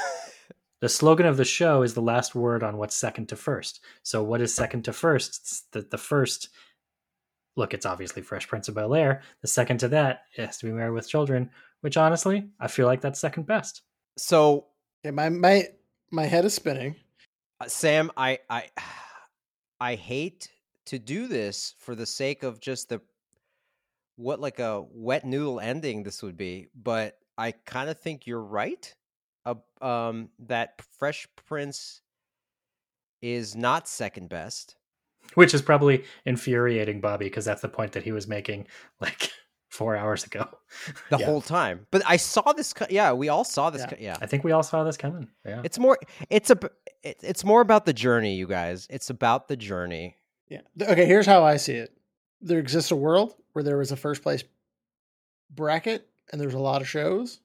[0.82, 3.82] The slogan of the show is the last word on what's second to first.
[4.04, 5.40] So what is second to first?
[5.42, 6.50] It's the, the first
[7.56, 9.22] look, it's obviously Fresh Prince of Bel Air.
[9.42, 11.50] The second to that has to be Married with Children,
[11.82, 13.82] which honestly, I feel like that's second best.
[14.18, 14.68] So,
[15.04, 15.68] Yeah, my my
[16.12, 16.96] my head is spinning.
[17.60, 18.68] uh, Sam, I I
[19.82, 20.50] I hate
[20.86, 23.02] to do this for the sake of just the
[24.16, 28.42] what like a wet noodle ending this would be, but I kind of think you're
[28.42, 28.94] right.
[29.46, 32.02] Uh, um, that Fresh Prince
[33.22, 34.76] is not second best.
[35.36, 38.68] Which is probably infuriating Bobby because that's the point that he was making
[39.00, 39.32] like
[39.70, 40.48] four hours ago.
[41.12, 41.26] the Yeah.
[41.26, 41.86] whole time.
[41.92, 42.74] But I saw this.
[42.74, 43.82] co- Yeah, we all saw this.
[43.82, 43.88] Yeah.
[43.90, 45.28] co- Yeah, I think we all saw this coming.
[45.46, 45.62] Yeah.
[45.64, 46.00] it's more.
[46.30, 46.58] It's a.
[47.04, 48.88] It, it's more about the journey, you guys.
[48.90, 50.18] It's about the journey.
[50.50, 50.62] Yeah.
[50.82, 51.94] Okay, here's how I see it.
[52.42, 54.44] There exists a world where there was a first place
[55.52, 57.40] bracket and there's a lot of shows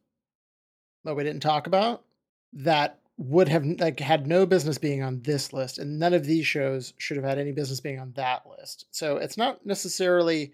[1.04, 2.04] that we didn't talk about
[2.52, 6.46] that would have like had no business being on this list and none of these
[6.46, 8.86] shows should have had any business being on that list.
[8.90, 10.52] So it's not necessarily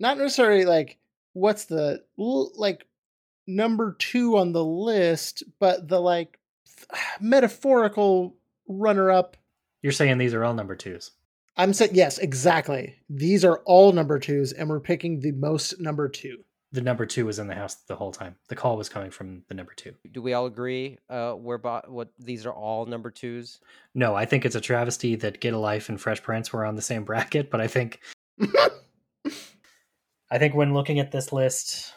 [0.00, 0.98] not necessarily like
[1.34, 2.86] what's the like
[3.46, 6.38] number 2 on the list, but the like
[7.20, 8.36] metaphorical
[8.68, 9.36] runner up
[9.82, 11.12] You're saying these are all number twos.
[11.56, 12.96] I'm saying yes, exactly.
[13.08, 16.43] These are all number twos, and we're picking the most number two.
[16.74, 18.34] The number two was in the house the whole time.
[18.48, 19.94] The call was coming from the number two.
[20.10, 20.98] Do we all agree?
[21.08, 23.60] Uh, we're bo- what these are all number twos.
[23.94, 26.74] No, I think it's a travesty that Get a Life and Fresh Prince were on
[26.74, 28.00] the same bracket, but I think
[30.32, 31.94] I think when looking at this list,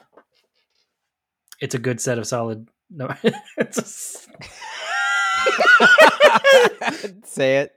[1.59, 2.69] it's a good set of solid.
[2.91, 3.11] No,
[3.57, 3.83] it's a
[7.25, 7.71] Say it.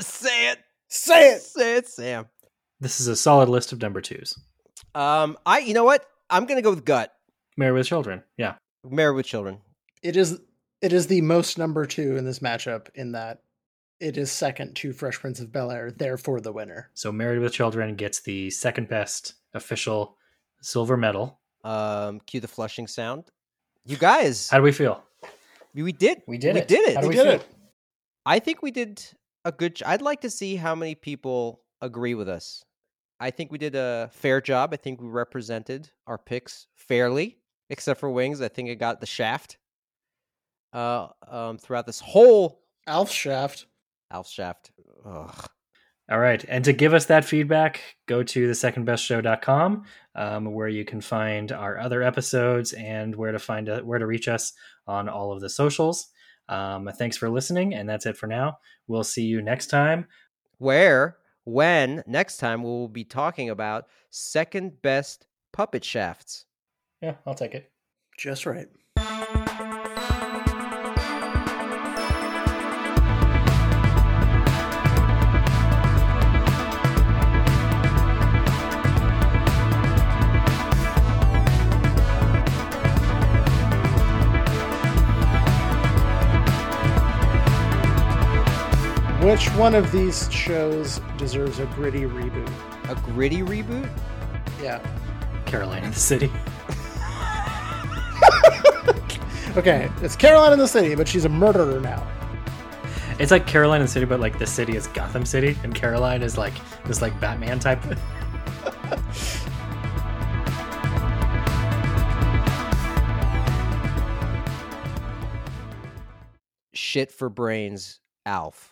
[0.00, 0.58] Say it.
[0.88, 1.42] Say it.
[1.42, 2.30] Say it, Sam.
[2.80, 4.38] this is a solid list of number twos.
[4.94, 5.60] Um, I.
[5.60, 6.04] You know what?
[6.28, 7.12] I'm gonna go with gut.
[7.56, 8.54] Married with Children, yeah.
[8.84, 9.58] Married with Children.
[10.02, 10.40] It is.
[10.80, 12.88] It is the most number two in this matchup.
[12.94, 13.42] In that,
[14.00, 15.90] it is second to Fresh Prince of Bel Air.
[15.90, 16.90] Therefore, the winner.
[16.94, 20.16] So Married with Children gets the second best official
[20.62, 21.38] silver medal.
[21.64, 23.24] Um, cue the flushing sound.
[23.84, 25.02] You guys, How do we feel?
[25.74, 26.22] we did.
[26.26, 26.68] We did we it.
[26.68, 26.94] did it.
[26.94, 27.40] How do We we did feel?
[27.40, 27.46] it.
[28.24, 29.02] I think we did
[29.44, 29.76] a good.
[29.76, 32.64] j- I'd like to see how many people agree with us.
[33.20, 34.70] I think we did a fair job.
[34.72, 37.36] I think we represented our picks fairly,
[37.68, 38.40] except for Wings.
[38.40, 39.58] I think it got the shaft.
[40.72, 43.66] Uh, um, throughout this whole Alf Shaft.
[44.10, 44.72] Alf shaft.
[45.04, 45.48] Ugh.
[46.10, 46.44] All right.
[46.48, 49.84] And to give us that feedback, go to the secondbestshow.com
[50.16, 54.06] um, where you can find our other episodes and where to find uh, where to
[54.06, 54.52] reach us
[54.88, 56.08] on all of the socials.
[56.48, 57.74] Um, thanks for listening.
[57.74, 58.58] And that's it for now.
[58.88, 60.06] We'll see you next time.
[60.58, 66.46] Where, when next time we will be talking about second best puppet shafts.
[67.00, 67.70] Yeah, I'll take it.
[68.18, 68.68] Just right.
[89.30, 92.52] Which one of these shows deserves a gritty reboot?
[92.90, 93.88] A gritty reboot.
[94.60, 94.80] Yeah.
[95.46, 96.32] Caroline in the City.
[99.56, 102.06] Okay, it's Caroline in the City, but she's a murderer now.
[103.18, 106.22] It's like Caroline in the City, but like the city is Gotham City, and Caroline
[106.22, 106.54] is like
[106.84, 107.82] this like Batman type.
[116.72, 117.98] Shit for brains.
[118.24, 118.69] Alf.